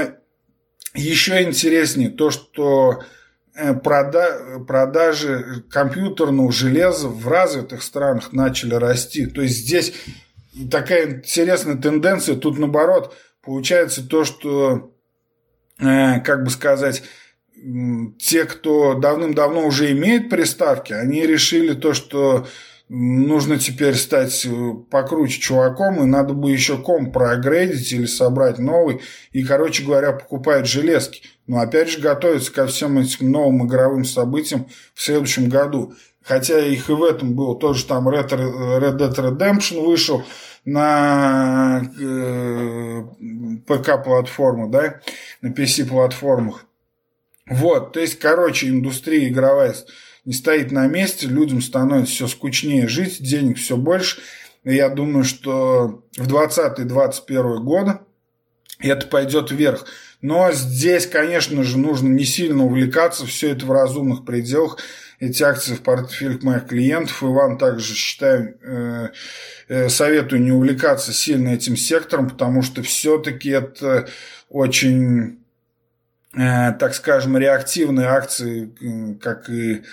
[0.93, 3.03] еще интереснее то, что
[3.55, 9.25] э, прода продажи компьютерного железа в развитых странах начали расти.
[9.25, 9.93] То есть здесь
[10.71, 12.35] такая интересная тенденция.
[12.35, 14.93] Тут наоборот получается то, что,
[15.79, 17.03] э, как бы сказать,
[18.17, 22.47] те, кто давным-давно уже имеет приставки, они решили то, что
[22.89, 29.01] нужно теперь стать э, покруче чуваком, и надо бы еще ком проапгрейдить или собрать новый.
[29.31, 31.21] И, короче говоря, покупают железки.
[31.45, 35.93] Но опять же готовятся ко всем этим новым игровым событиям в следующем году.
[36.23, 40.23] Хотя их и в этом было тоже там Red, Red Dead Redemption вышел
[40.65, 43.03] на э,
[43.65, 45.01] ПК-платформу, да,
[45.41, 46.65] на PC-платформах.
[47.47, 49.73] Вот, то есть, короче, индустрия игровая
[50.25, 54.21] не стоит на месте, людям становится все скучнее жить, денег все больше.
[54.63, 57.99] И я думаю, что в 2020-2021 годы
[58.79, 59.85] это пойдет вверх.
[60.21, 64.77] Но здесь, конечно же, нужно не сильно увлекаться, все это в разумных пределах.
[65.19, 67.21] Эти акции в портфелях моих клиентов.
[67.21, 69.09] И вам также считаю, э,
[69.67, 74.07] э, советую не увлекаться сильно этим сектором, потому что все-таки это
[74.49, 75.39] очень
[76.37, 78.71] Э, так скажем, реактивные акции,
[79.21, 79.83] как и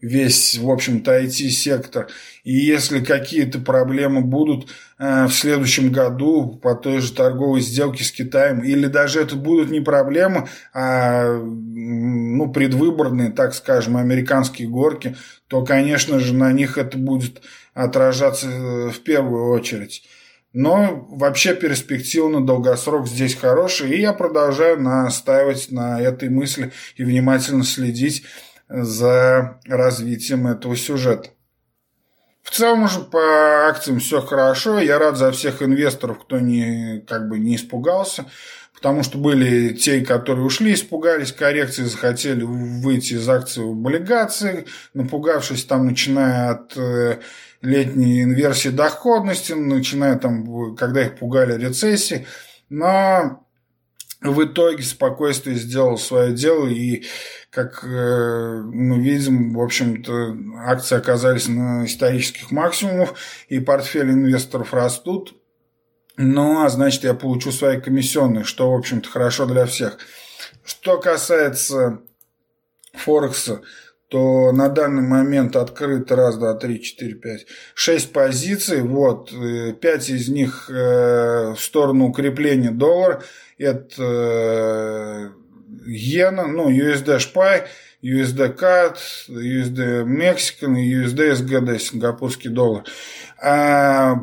[0.00, 2.08] весь, в общем-то, IT-сектор.
[2.44, 4.68] И если какие-то проблемы будут
[4.98, 9.70] э, в следующем году по той же торговой сделке с Китаем, или даже это будут
[9.70, 15.16] не проблемы, а ну, предвыборные, так скажем, американские горки,
[15.48, 17.42] то, конечно же, на них это будет
[17.74, 20.02] отражаться э, в первую очередь.
[20.52, 27.04] Но вообще перспектива на долгосрок здесь хорошая, и я продолжаю настаивать на этой мысли и
[27.04, 28.22] внимательно следить
[28.68, 31.30] за развитием этого сюжета.
[32.42, 34.78] В целом уже по акциям все хорошо.
[34.78, 38.26] Я рад за всех инвесторов, кто не, как бы не испугался.
[38.72, 45.64] Потому что были те, которые ушли, испугались коррекции, захотели выйти из акций в облигации, напугавшись
[45.64, 47.18] там, начиная от э,
[47.62, 52.26] летней инверсии доходности, начиная там, когда их пугали рецессии.
[52.68, 53.46] Но
[54.20, 57.04] в итоге спокойствие сделал свое дело, и,
[57.56, 60.36] как э, мы видим, в общем-то,
[60.66, 63.14] акции оказались на исторических максимумах,
[63.48, 65.34] и портфель инвесторов растут.
[66.18, 69.96] Ну, а значит, я получу свои комиссионные, что, в общем-то, хорошо для всех.
[70.64, 72.02] Что касается
[72.92, 73.62] Форекса,
[74.08, 78.82] то на данный момент открыто раз, два, три, четыре, пять, шесть позиций.
[78.82, 83.22] Вот, э, пять из них э, в сторону укрепления доллара.
[83.56, 85.45] Это э,
[85.86, 87.66] иена, ну, USD SPY,
[88.02, 88.96] USD CAD,
[89.28, 90.04] USD
[90.80, 92.84] и USD SGD, сингапурский доллар.
[93.42, 94.16] А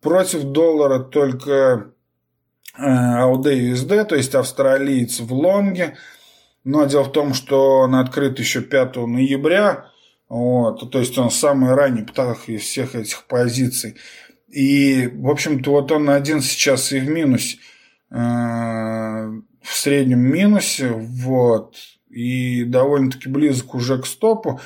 [0.00, 1.90] против доллара только
[2.78, 5.96] AUD USD, то есть австралиец в лонге–
[6.64, 9.90] но дело в том, что он открыт еще 5 ноября,
[10.28, 13.96] вот, то есть он самый ранний птах из всех этих позиций.
[14.48, 17.58] И, в общем-то, вот он один сейчас и в минусе,
[18.10, 19.30] э,
[19.64, 21.76] в среднем минусе, вот,
[22.08, 24.60] и довольно-таки близок уже к стопу.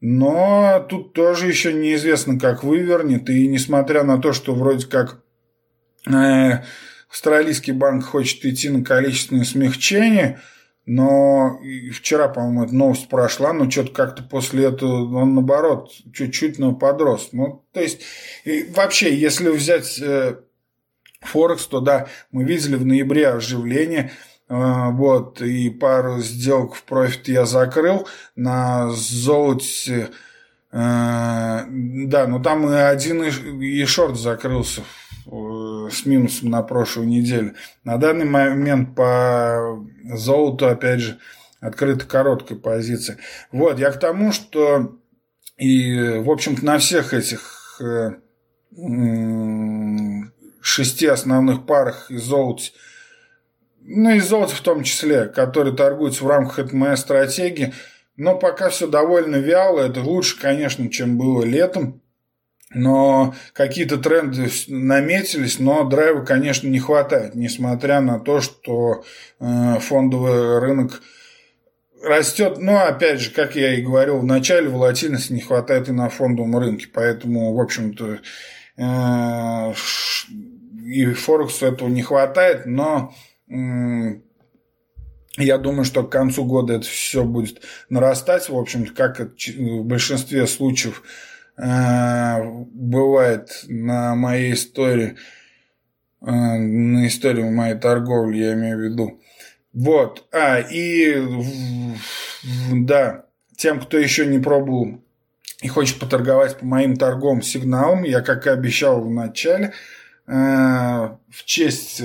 [0.00, 3.28] Но тут тоже еще неизвестно, как вывернет.
[3.30, 5.22] И несмотря на то, что вроде как
[6.06, 6.62] э,
[7.10, 10.40] австралийский банк хочет идти на количественное смягчение–
[10.86, 11.60] но
[11.92, 17.30] вчера, по-моему, эта новость прошла, но что-то как-то после этого он, наоборот, чуть-чуть но подрос.
[17.32, 18.02] Ну, то есть,
[18.74, 20.40] вообще, если взять э,
[21.22, 24.12] Форекс, то да, мы видели в ноябре оживление,
[24.48, 28.06] вот, и пару сделок в профит я закрыл
[28.36, 30.10] на золоте,
[30.70, 30.78] э,
[31.66, 34.82] да, но там и один и шорт закрылся
[35.26, 37.54] Э, с минусом на прошлую неделю.
[37.82, 41.18] На данный момент по золоту, опять же,
[41.60, 43.16] открыта короткая позиция.
[43.50, 44.98] Вот, я к тому, что
[45.56, 48.10] и, в общем-то, на всех этих э,
[50.60, 52.64] шести основных парах из золота,
[53.84, 57.72] ну и золото в том числе, которые торгуются в рамках этой моей стратегии,
[58.16, 62.00] но пока все довольно вяло, это лучше, конечно, чем было летом,
[62.72, 69.04] но какие-то тренды наметились, но драйва, конечно, не хватает, несмотря на то, что
[69.38, 71.00] э, фондовый рынок
[72.02, 72.58] растет.
[72.58, 76.58] Но, опять же, как я и говорил в начале, волатильности не хватает и на фондовом
[76.58, 76.88] рынке.
[76.92, 78.18] Поэтому, в общем-то,
[78.76, 79.72] Э,
[80.84, 83.14] и Форексу этого не хватает, но
[85.36, 88.48] я думаю, что к концу года это все будет нарастать.
[88.48, 91.02] В общем-то, как в большинстве случаев
[91.56, 95.16] э, бывает на моей истории,
[96.20, 99.20] э, на истории моей торговли, я имею в виду.
[99.72, 100.28] Вот.
[100.32, 101.20] А, и
[102.72, 103.26] да,
[103.56, 105.00] тем, кто еще не пробовал
[105.62, 109.72] и хочет поторговать по моим торговым сигналам, я, как и обещал в начале,
[110.28, 112.02] э, в честь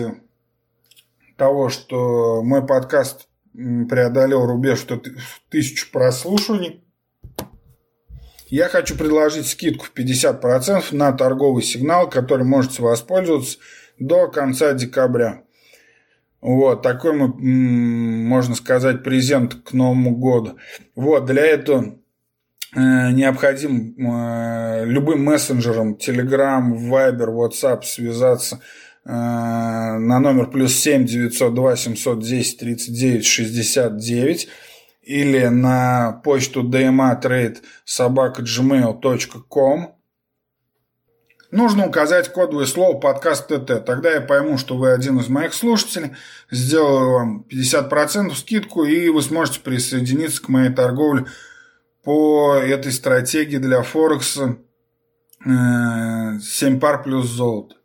[1.39, 5.01] того, что мой подкаст преодолел рубеж что
[5.49, 6.83] тысячу прослушиваний,
[8.47, 13.57] я хочу предложить скидку в 50% на торговый сигнал, который можете воспользоваться
[13.97, 15.43] до конца декабря.
[16.41, 20.57] Вот, такой мы, можно сказать, презент к Новому году.
[20.95, 21.99] Вот, для этого
[22.75, 28.61] э, необходим э, любым мессенджером, Telegram, Viber, WhatsApp связаться–
[29.09, 34.47] на номер плюс 7 902 710 39 69
[35.01, 39.95] или на почту dmatrade собака gmail.com
[41.51, 43.83] Нужно указать кодовое слово подкаст ТТ.
[43.83, 46.11] Тогда я пойму, что вы один из моих слушателей.
[46.51, 51.25] Сделаю вам 50% скидку, и вы сможете присоединиться к моей торговле
[52.03, 54.57] по этой стратегии для Форекса
[55.43, 57.78] 7 пар плюс золото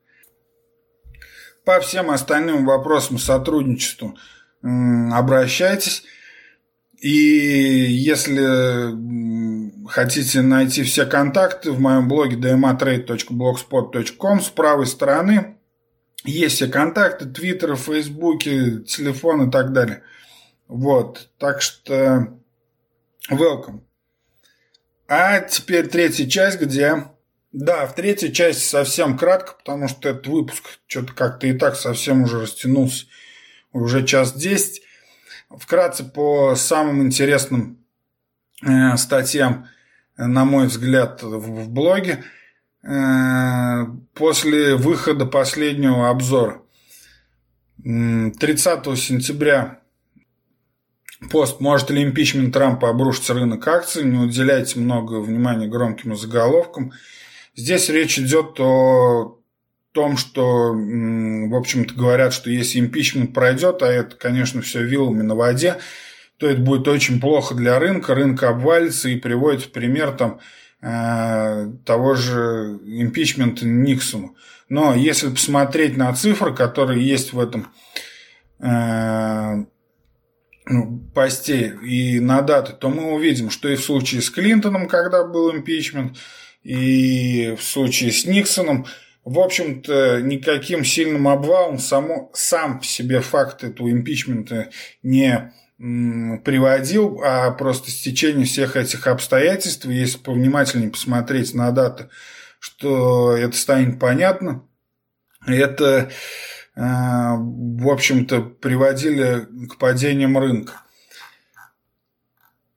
[1.65, 4.17] по всем остальным вопросам сотрудничеству
[4.63, 6.05] обращайтесь.
[6.99, 8.95] И если
[9.89, 15.59] хотите найти все контакты в моем блоге dmatrade.blogspot.com с правой стороны
[16.25, 20.03] есть все контакты, твиттер, фейсбуке, телефон и так далее.
[20.67, 22.39] Вот, так что
[23.31, 23.81] welcome.
[25.07, 27.05] А теперь третья часть, где
[27.55, 32.25] да, в третьей части совсем кратко, потому что этот выпуск что-то как-то и так совсем
[32.25, 33.07] уже растянулся,
[33.73, 34.83] уже час десять.
[35.49, 37.79] Вкратце по самым интересным
[38.61, 39.69] э, статьям,
[40.17, 42.25] на мой взгляд, в, в блоге.
[42.83, 46.61] Э, после выхода последнего обзора
[47.85, 49.79] 30 сентября
[51.31, 56.93] пост «Может ли импичмент Трампа обрушить рынок акций?» Не уделяйте много внимания громким заголовкам–
[57.57, 59.39] Здесь речь идет о
[59.93, 65.37] том, что, в общем-то, говорят, что если импичмент пройдет, а это, конечно, все вилами на
[65.37, 65.77] воде,
[66.37, 70.41] то это будет очень плохо для рынка, рынок обвалится и приводит в пример там,
[70.83, 74.35] э, того же импичмента Никсону.
[74.69, 77.69] Но если посмотреть на цифры, которые есть в этом
[78.59, 79.65] э,
[80.67, 85.25] ну, посте и на даты, то мы увидим, что и в случае с Клинтоном, когда
[85.25, 86.17] был импичмент,
[86.65, 88.87] и в случае с Никсоном,
[89.25, 94.71] в общем-то, никаким сильным обвалом само, сам по себе факт этого импичмента
[95.03, 102.09] не приводил, а просто стечение всех этих обстоятельств, если повнимательнее посмотреть на даты,
[102.59, 104.67] что это станет понятно,
[105.47, 106.11] это,
[106.77, 110.84] э, в общем-то, приводили к падениям рынка.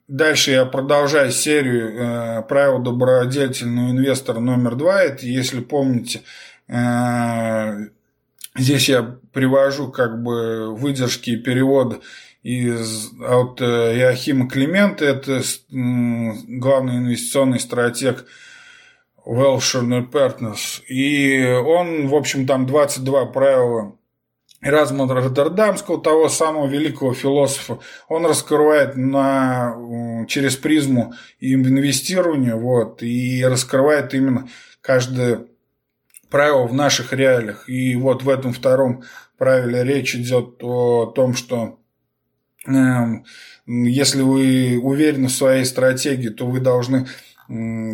[0.07, 5.01] Дальше я продолжаю серию э, правил добродетельного инвестора номер два.
[5.03, 6.21] Это, если помните,
[6.69, 7.87] э,
[8.55, 11.97] здесь я привожу как бы выдержки и переводы
[12.41, 13.65] из, от э,
[13.97, 15.03] Иохима Климента.
[15.03, 18.25] Это э, главный инвестиционный стратег
[19.25, 20.81] Welshire Partners.
[20.87, 23.97] И он, в общем, там 22 правила
[24.61, 34.15] Эразма Роттердамского, того самого великого философа, он раскрывает на, через призму инвестирования, вот, и раскрывает
[34.15, 34.47] именно
[34.81, 35.45] каждое
[36.29, 37.69] правило в наших реалиях.
[37.69, 39.03] И вот в этом втором
[39.37, 41.79] правиле речь идет о том, что
[42.67, 42.71] э,
[43.67, 47.07] если вы уверены в своей стратегии, то вы должны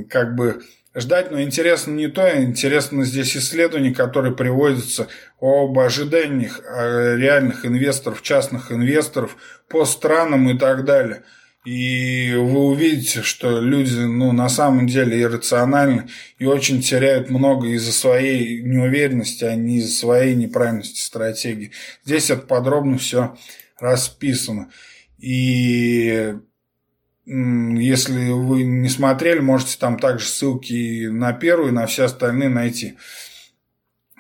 [0.10, 0.64] как бы
[0.96, 5.08] ждать, но интересно не то, интересно здесь исследования, которые приводятся
[5.40, 9.38] об ожиданиях э, реальных инвесторов, частных инвесторов
[9.68, 11.24] по странам и так далее.
[11.66, 17.94] И вы увидите, что люди ну, на самом деле иррациональны и очень теряют много из-за
[17.94, 21.72] своей неуверенности, а не из-за своей неправильности стратегии.
[22.04, 23.38] Здесь это подробно все
[23.80, 24.72] расписано.
[25.20, 26.36] И
[27.26, 32.98] если вы не смотрели, можете там также ссылки на первую, и на все остальные найти.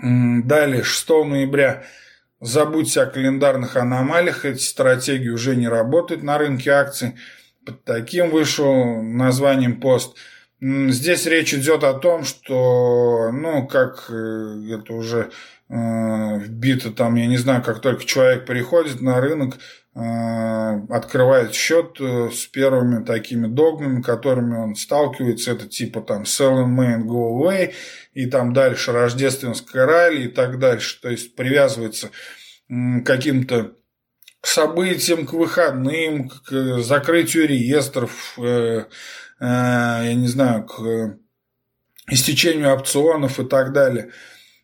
[0.01, 1.83] Далее, 6 ноября.
[2.39, 4.45] Забудьте о календарных аномалиях.
[4.45, 7.15] Эти стратегии уже не работают на рынке акций.
[7.65, 10.17] Под таким вышел названием пост.
[10.59, 15.29] Здесь речь идет о том, что, ну, как э, это уже
[15.69, 19.57] э, вбито там, я не знаю, как только человек приходит на рынок,
[19.95, 26.75] открывает счет э, с первыми такими догмами, которыми он сталкивается, это типа там sell in
[26.75, 27.73] May and go away,
[28.13, 30.99] и там дальше рождественская ралли и так дальше.
[30.99, 32.09] То есть привязывается
[32.67, 33.73] к каким-то
[34.41, 38.85] событиям, к выходным, к закрытию реестров, э,
[39.43, 41.17] Э, я не знаю, к э,
[42.07, 44.11] истечению опционов и так далее.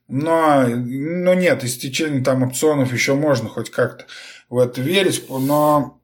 [0.07, 4.05] Но, но нет, истечение там опционов еще можно хоть как-то
[4.49, 5.99] в это верить, но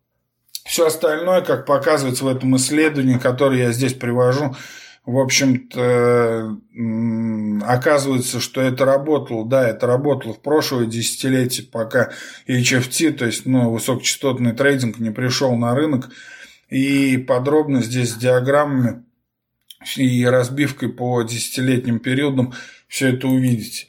[0.66, 4.56] все остальное, как показывается в этом исследовании, которое я здесь привожу,
[5.06, 6.58] в общем-то,
[7.64, 12.12] оказывается, что это работало, да, это работало в прошлое десятилетие, пока
[12.48, 16.10] HFT, то есть ну, высокочастотный трейдинг не пришел на рынок,
[16.70, 19.04] и подробно здесь с диаграммами
[19.96, 22.54] и разбивкой по десятилетним периодам
[22.88, 23.88] все это увидите.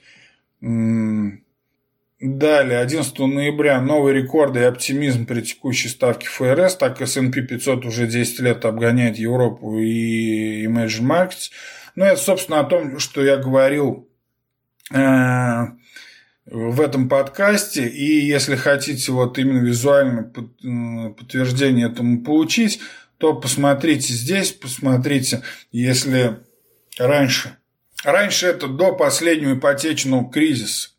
[2.19, 8.07] Далее, 11 ноября, новые рекорды и оптимизм при текущей ставке ФРС, так S&P 500 уже
[8.07, 11.51] 10 лет обгоняет Европу и Emerging Markets.
[11.95, 14.09] Ну, это, собственно, о том, что я говорил
[14.95, 14.97] э,
[16.47, 17.87] в этом подкасте.
[17.87, 20.23] И если хотите вот именно визуально
[21.13, 22.81] подтверждение этому получить,
[23.19, 26.39] то посмотрите здесь, посмотрите, если
[26.99, 27.59] раньше.
[28.05, 30.96] Раньше это до последнего ипотечного кризиса.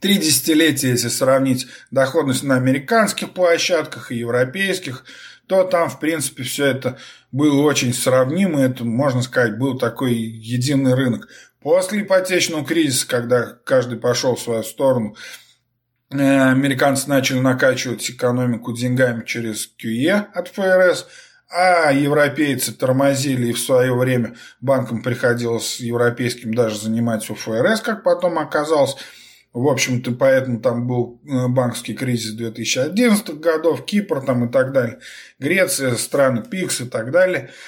[0.00, 5.04] Три десятилетия, если сравнить доходность на американских площадках и европейских,
[5.46, 6.98] то там, в принципе, все это
[7.32, 8.60] было очень сравнимо.
[8.60, 11.28] Это, можно сказать, был такой единый рынок.
[11.60, 15.16] После ипотечного кризиса, когда каждый пошел в свою сторону,
[16.10, 21.06] э, американцы начали накачивать экономику деньгами через QE от ФРС,
[21.50, 28.02] а европейцы тормозили, и в свое время банкам приходилось европейским даже занимать у ФРС, как
[28.02, 28.96] потом оказалось.
[29.52, 35.00] В общем-то, поэтому там был э, банковский кризис 2011 годов, Кипр там и так далее,
[35.38, 37.50] Греция, страны ПИКС и так далее–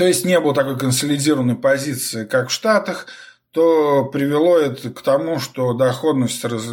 [0.00, 3.06] то есть не было такой консолидированной позиции, как в Штатах,
[3.50, 6.64] то привело это к тому, что доходность раз,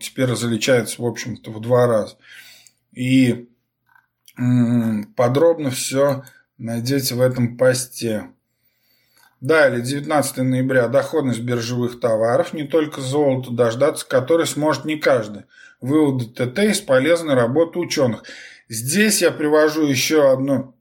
[0.00, 2.18] теперь различается, в общем-то, в два раза.
[2.92, 3.48] И
[5.16, 6.24] подробно все
[6.58, 8.30] найдете в этом посте.
[9.40, 15.42] Далее, 19 ноября, доходность биржевых товаров, не только золото, дождаться которой сможет не каждый.
[15.82, 18.22] Выводы ТТ из полезной работы ученых.
[18.68, 20.74] Здесь я привожу еще одно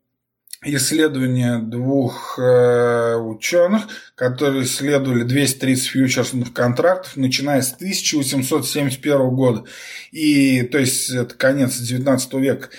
[0.64, 3.84] исследование двух э, ученых,
[4.16, 9.66] которые исследовали 230 фьючерсных контрактов, начиная с 1871 года.
[10.12, 12.70] И, то есть, это конец 19 века.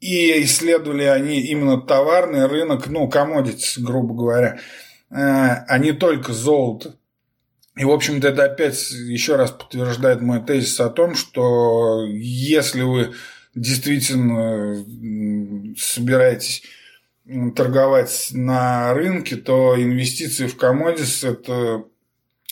[0.00, 4.60] И исследовали они именно товарный рынок, ну, commodities, грубо говоря,
[5.10, 6.96] а не только золото.
[7.76, 13.12] И, в общем-то, это опять еще раз подтверждает мой тезис о том, что если вы
[13.54, 14.84] действительно
[15.78, 16.62] собираетесь
[17.54, 21.84] торговать на рынке, то инвестиции в комодис это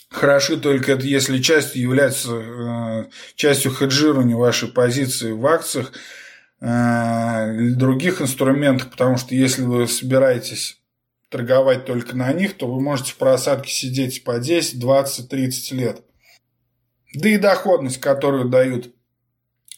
[0.08, 3.04] хороши только это, если частью является э,
[3.34, 5.92] частью хеджирования вашей позиции в акциях
[6.60, 10.80] э, или других инструментах, потому что если вы собираетесь
[11.28, 16.02] торговать только на них, то вы можете в просадке сидеть по 10, 20, 30 лет.
[17.14, 18.94] Да и доходность, которую дают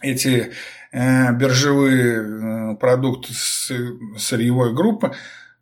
[0.01, 0.52] эти
[0.93, 5.12] Э, биржевые э, продукты сырьевой группы.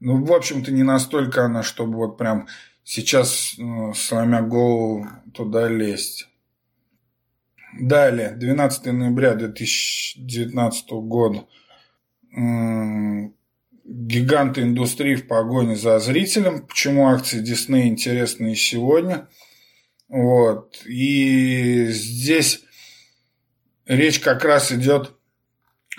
[0.01, 2.49] Ну, в общем-то, не настолько она, чтобы вот прям
[2.83, 6.29] сейчас, э, сломя голову, туда лезть.
[7.79, 11.45] Далее, 12 ноября 2019 года.
[13.91, 16.67] Гиганты индустрии в погоне за зрителем.
[16.67, 19.29] Почему акции Disney интересны и сегодня?
[20.09, 20.83] Вот.
[20.87, 22.61] И здесь
[23.87, 25.15] речь как раз идет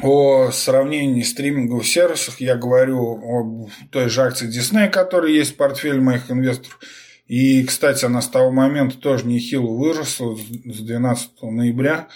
[0.01, 5.99] о сравнении стриминговых сервисов, я говорю о той же акции Disney, которая есть в портфеле
[5.99, 6.79] моих инвесторов.
[7.27, 12.07] И, кстати, она с того момента тоже нехило выросла, с 12 ноября.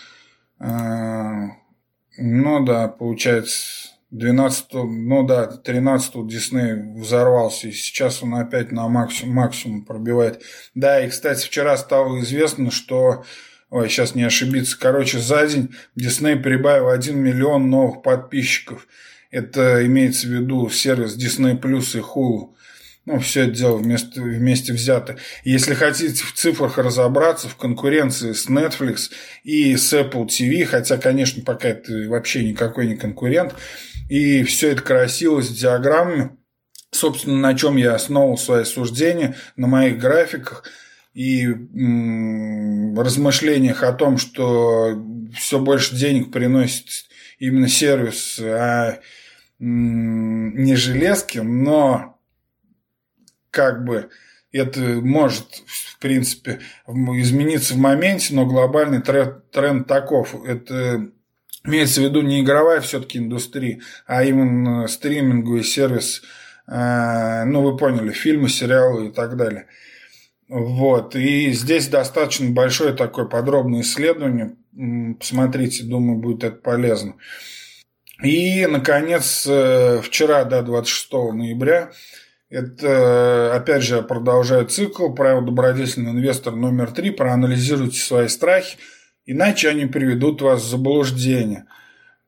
[0.59, 1.49] А,
[2.17, 3.82] ну да, получается,
[4.13, 10.43] 12, ну да, 13 Disney взорвался, и сейчас он опять на максимум, максимум пробивает.
[10.75, 13.25] Да, и, кстати, вчера стало известно, что
[13.71, 18.87] ой, сейчас не ошибиться, короче, за день Disney прибавил 1 миллион новых подписчиков.
[19.31, 22.53] Это имеется в виду сервис Disney Plus и Hulu.
[23.05, 25.17] Ну, все это дело вместе, вместе взято.
[25.43, 29.09] Если хотите в цифрах разобраться, в конкуренции с Netflix
[29.43, 33.55] и с Apple TV, хотя, конечно, пока это вообще никакой не конкурент,
[34.09, 36.37] и все это красиво с диаграммами,
[36.91, 40.63] собственно, на чем я основывал свои суждения, на моих графиках
[41.13, 45.01] и м- размышлениях о том, что
[45.35, 46.87] все больше денег приносит
[47.39, 48.99] именно сервис, а
[49.59, 52.19] м- не железки, но
[53.51, 54.09] как бы
[54.51, 60.35] это может, в принципе, измениться в моменте, но глобальный тренд таков.
[60.45, 61.09] Это
[61.65, 66.21] имеется в виду не игровая все-таки индустрия, а именно стриминговый сервис,
[66.67, 69.67] а, ну, вы поняли, фильмы, сериалы и так далее.
[70.49, 71.15] Вот.
[71.15, 74.55] И здесь достаточно большое такое подробное исследование.
[75.17, 77.15] Посмотрите, думаю, будет это полезно.
[78.23, 81.91] И, наконец, э, вчера, да, 26 ноября,
[82.49, 85.09] это, опять же, я продолжаю цикл.
[85.09, 87.09] Правило добродетельный инвестор номер три.
[87.09, 88.77] Проанализируйте свои страхи,
[89.25, 91.65] иначе они приведут вас в заблуждение.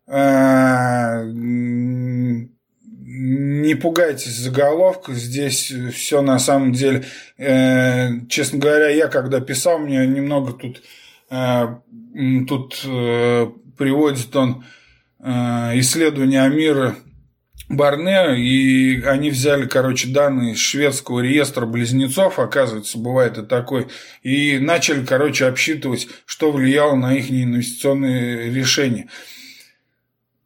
[0.07, 1.23] А,
[3.17, 7.05] не пугайтесь заголовка, здесь все на самом деле,
[7.37, 10.83] э, честно говоря, я когда писал, мне немного тут,
[11.29, 11.75] э,
[12.47, 13.47] тут э,
[13.77, 14.63] приводит он
[15.17, 16.95] исследование мира
[17.67, 23.87] Барне, и они взяли, короче, данные из шведского реестра близнецов, оказывается, бывает и такой,
[24.21, 29.09] и начали, короче, обсчитывать, что влияло на их инвестиционные решения.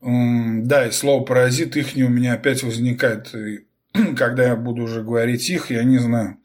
[0.02, 3.34] Да, и слово паразит их у меня опять возникает,
[4.18, 6.38] когда я буду уже говорить их, я не знаю.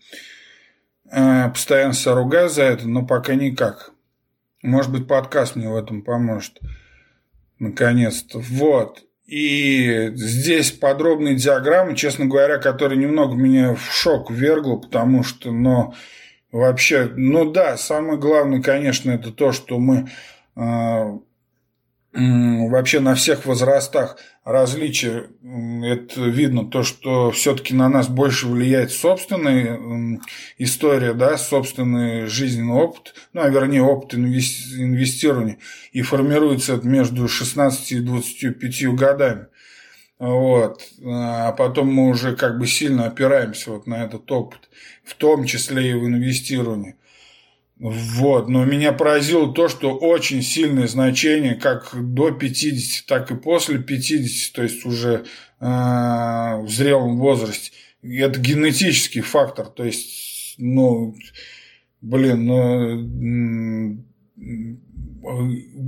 [1.10, 3.92] А, постоянно себя за это, но пока никак.
[4.62, 6.58] Может быть, подкаст мне в этом поможет.
[7.60, 8.40] Наконец-то.
[8.40, 9.04] Вот.
[9.34, 15.92] И здесь подробные диаграммы, честно говоря, которые немного меня в шок ввергло, потому что, ну,
[16.52, 20.08] вообще, ну да, самое главное, конечно, это то, что мы
[20.54, 21.18] э,
[22.14, 30.20] вообще на всех возрастах различия, это видно, то, что все-таки на нас больше влияет собственная
[30.58, 35.58] история, да, собственный жизненный опыт, ну, а вернее, опыт инвестирования,
[35.92, 39.46] и формируется это между 16 и 25 годами.
[40.20, 40.82] Вот.
[41.04, 44.70] А потом мы уже как бы сильно опираемся вот на этот опыт,
[45.02, 46.94] в том числе и в инвестировании.
[47.78, 53.78] Вот, но меня поразило то, что очень сильное значение как до 50, так и после
[53.78, 55.24] 50, то есть уже
[55.60, 57.72] э, в зрелом возрасте.
[58.00, 61.16] Это генетический фактор, то есть, ну,
[62.00, 64.04] блин, ну,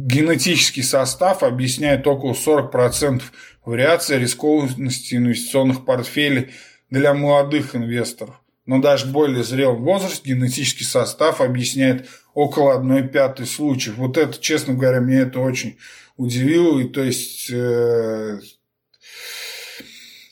[0.08, 3.22] генетический состав объясняет около 40%
[3.64, 6.50] вариации рискованности инвестиционных портфелей
[6.90, 13.96] для молодых инвесторов но даже более зрелом возрасте генетический состав объясняет около 1 пятой случаев.
[13.96, 15.78] Вот это, честно говоря, меня это очень
[16.16, 16.80] удивило.
[16.80, 18.40] И то есть э,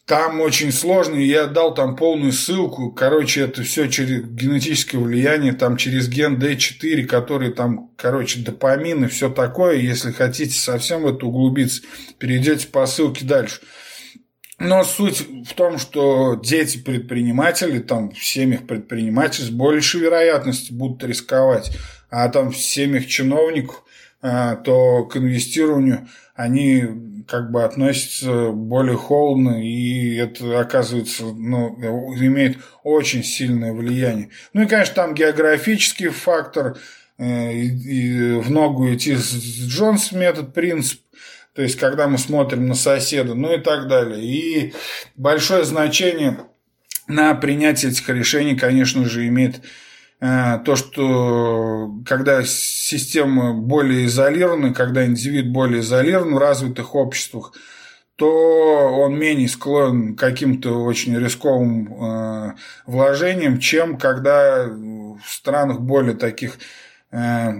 [0.06, 2.90] там очень сложно, и я дал там полную ссылку.
[2.90, 9.09] Короче, это все через генетическое влияние, там через ген D4, который там, короче, допамин и
[9.09, 9.77] все такое.
[9.77, 11.82] Если хотите совсем в это углубиться,
[12.19, 13.61] перейдете по ссылке дальше.
[14.59, 21.02] Но суть в том, что дети предприниматели, там в семьях предпринимателей с большей вероятностью будут
[21.02, 21.76] рисковать,
[22.09, 23.82] а там в семьях чиновников,
[24.22, 26.85] а, то к инвестированию они
[27.26, 31.76] как бы относятся более холодно, и это оказывается, ну,
[32.16, 34.31] имеет очень сильное влияние.
[34.52, 36.76] Ну и, конечно, там географический фактор,
[37.18, 39.32] э, и в ногу идти с
[39.66, 41.01] Джонс метод, принцип,
[41.55, 44.22] то есть когда мы смотрим на соседа, ну и так далее.
[44.22, 44.74] И
[45.16, 46.39] большое значение
[47.06, 49.60] на принятие этих решений, конечно же, имеет
[50.20, 57.52] э, то, что когда система более изолирована, когда индивид более изолирован в развитых обществах,
[58.16, 62.55] то он менее склонен к каким-то очень рисковым э,
[62.86, 66.59] вложениям, чем когда в странах более таких
[67.10, 67.52] э,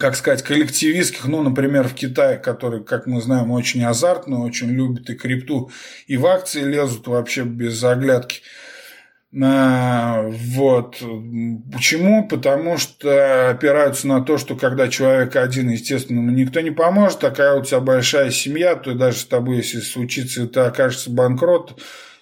[0.00, 5.10] как сказать, коллективистских, ну, например, в Китае, который, как мы знаем, очень азартно, очень любит
[5.10, 5.70] и крипту,
[6.06, 8.40] и в акции лезут вообще без оглядки.
[9.42, 10.96] А, вот.
[11.70, 12.26] Почему?
[12.26, 17.54] Потому что опираются на то, что когда человек один, естественно, ему никто не поможет, такая
[17.54, 21.78] у тебя большая семья, то даже с тобой, если случится, ты окажешься банкрот,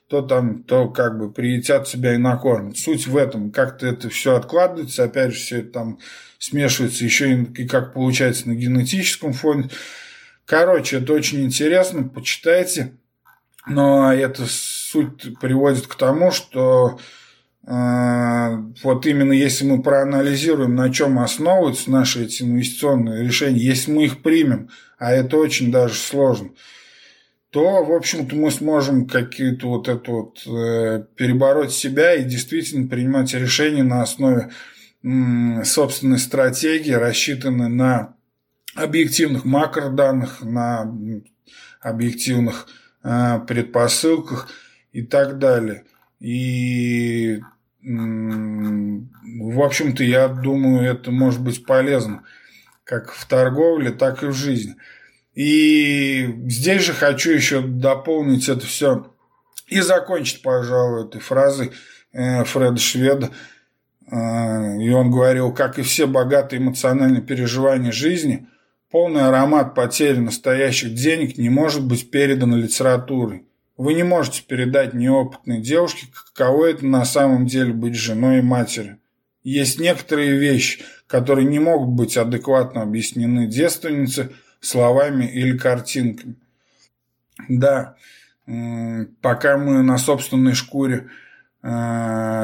[0.09, 2.79] то там, то как бы приютят себя и накормят.
[2.79, 5.99] Суть в этом, как-то это все откладывается, опять же, все это там
[6.39, 9.69] смешивается еще и, как получается на генетическом фоне.
[10.47, 12.95] Короче, это очень интересно, почитайте.
[13.67, 16.99] Но эта суть приводит к тому, что
[17.67, 24.05] э, вот именно если мы проанализируем, на чем основываются наши эти инвестиционные решения, если мы
[24.07, 26.53] их примем, а это очень даже сложно,
[27.51, 33.33] то, в общем-то, мы сможем какие-то вот это вот э, перебороть себя и действительно принимать
[33.35, 34.51] решения на основе
[35.03, 38.15] м, собственной стратегии, рассчитанной на
[38.75, 40.95] объективных макроданных, на
[41.81, 42.69] объективных
[43.03, 44.51] э, предпосылках
[44.93, 45.85] и так далее.
[46.21, 47.41] И,
[47.83, 52.25] м, в общем-то, я думаю, это может быть полезно
[52.85, 54.77] как в торговле, так и в жизни.
[55.39, 59.15] И здесь же хочу еще дополнить это все
[59.69, 61.71] и закончить, пожалуй, этой фразой
[62.13, 63.31] э, Фреда Шведа.
[64.11, 68.49] Э, и он говорил, как и все богатые эмоциональные переживания жизни,
[68.91, 73.47] полный аромат потери настоящих денег не может быть передан литературой.
[73.77, 78.99] Вы не можете передать неопытной девушке, каково это на самом деле быть женой и матерью.
[79.45, 86.37] Есть некоторые вещи, которые не могут быть адекватно объяснены девственнице– словами или картинками.
[87.49, 87.97] Да,
[89.21, 91.09] пока мы на собственной шкуре,
[91.63, 91.69] э,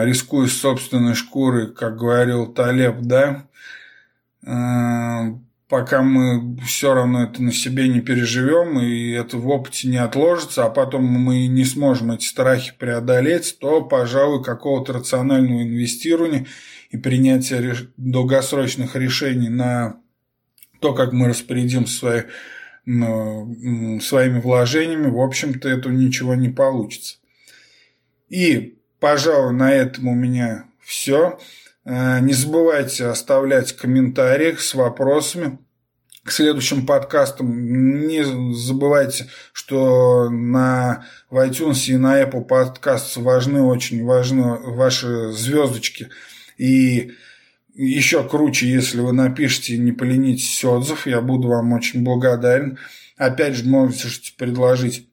[0.05, 3.47] рискуя собственной шкурой, как говорил Талеб, да,
[4.47, 5.35] э,
[5.69, 10.66] пока мы все равно это на себе не переживем, и это в опыте не отложится,
[10.66, 16.47] а потом мы не сможем эти страхи преодолеть, то, пожалуй, какого-то рационального инвестирования
[16.91, 19.97] и принятия долгосрочных решений на
[20.85, 22.24] то, как мы распорядим свои,
[22.85, 27.16] ну, своими вложениями, в общем-то, этого ничего не получится.
[28.28, 31.39] И, пожалуй, на этом у меня все.
[31.86, 35.59] Э, не забывайте оставлять комментарии с вопросами
[36.23, 38.06] к следующим подкастам.
[38.06, 38.23] Не
[38.55, 46.11] забывайте, что на в iTunes и на Apple Podcasts важны, очень важны ваши звездочки.
[46.59, 47.12] И
[47.74, 52.78] еще круче, если вы напишите, не поленитесь отзыв, я буду вам очень благодарен.
[53.16, 55.09] Опять же, можете предложить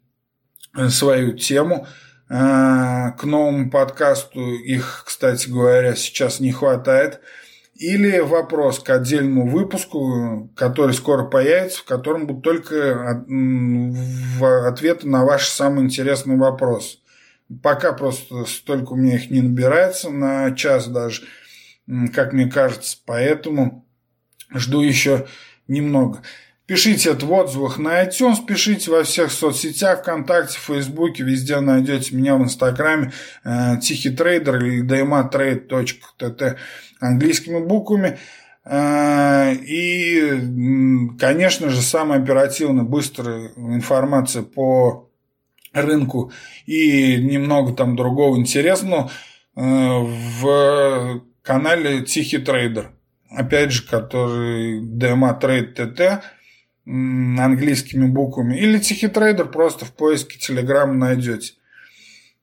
[0.78, 1.88] э, свою тему
[2.30, 4.54] э, к новому подкасту.
[4.54, 7.20] Их, кстати говоря, сейчас не хватает.
[7.74, 13.26] Или вопрос к отдельному выпуску, который скоро появится, в котором будут только
[14.68, 17.00] ответы на ваши самые интересные вопросы.
[17.64, 21.24] Пока просто столько у меня их не набирается, на час даже–
[22.14, 22.98] как мне кажется.
[23.06, 23.86] Поэтому
[24.54, 25.28] жду еще
[25.68, 26.22] немного.
[26.72, 32.38] Пишите это в отзывах на iTunes, пишите во всех соцсетях, ВКонтакте, Фейсбуке, везде найдете меня
[32.38, 33.12] в Инстаграме,
[33.44, 36.56] э, Тихий трейдер или dmatrade.tt
[37.02, 38.20] английскими буквами.
[38.64, 45.10] Э, и, конечно же, самая оперативная, быстрая информация по
[45.74, 46.32] рынку
[46.66, 49.12] и немного там другого интересного
[49.58, 52.92] э, в канале Тихий трейдер.
[53.30, 56.22] Опять же, который DMA Trade TT
[56.86, 58.58] английскими буквами.
[58.58, 61.54] Или Тихий трейдер просто в поиске Telegram найдете.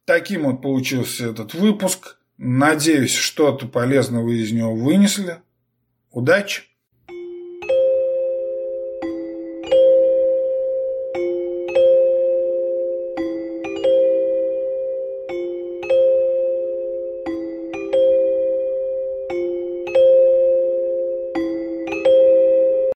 [0.05, 2.19] Таким вот получился этот выпуск.
[2.39, 5.39] Надеюсь, что-то полезное вы из него вынесли.
[6.11, 6.68] Удачи!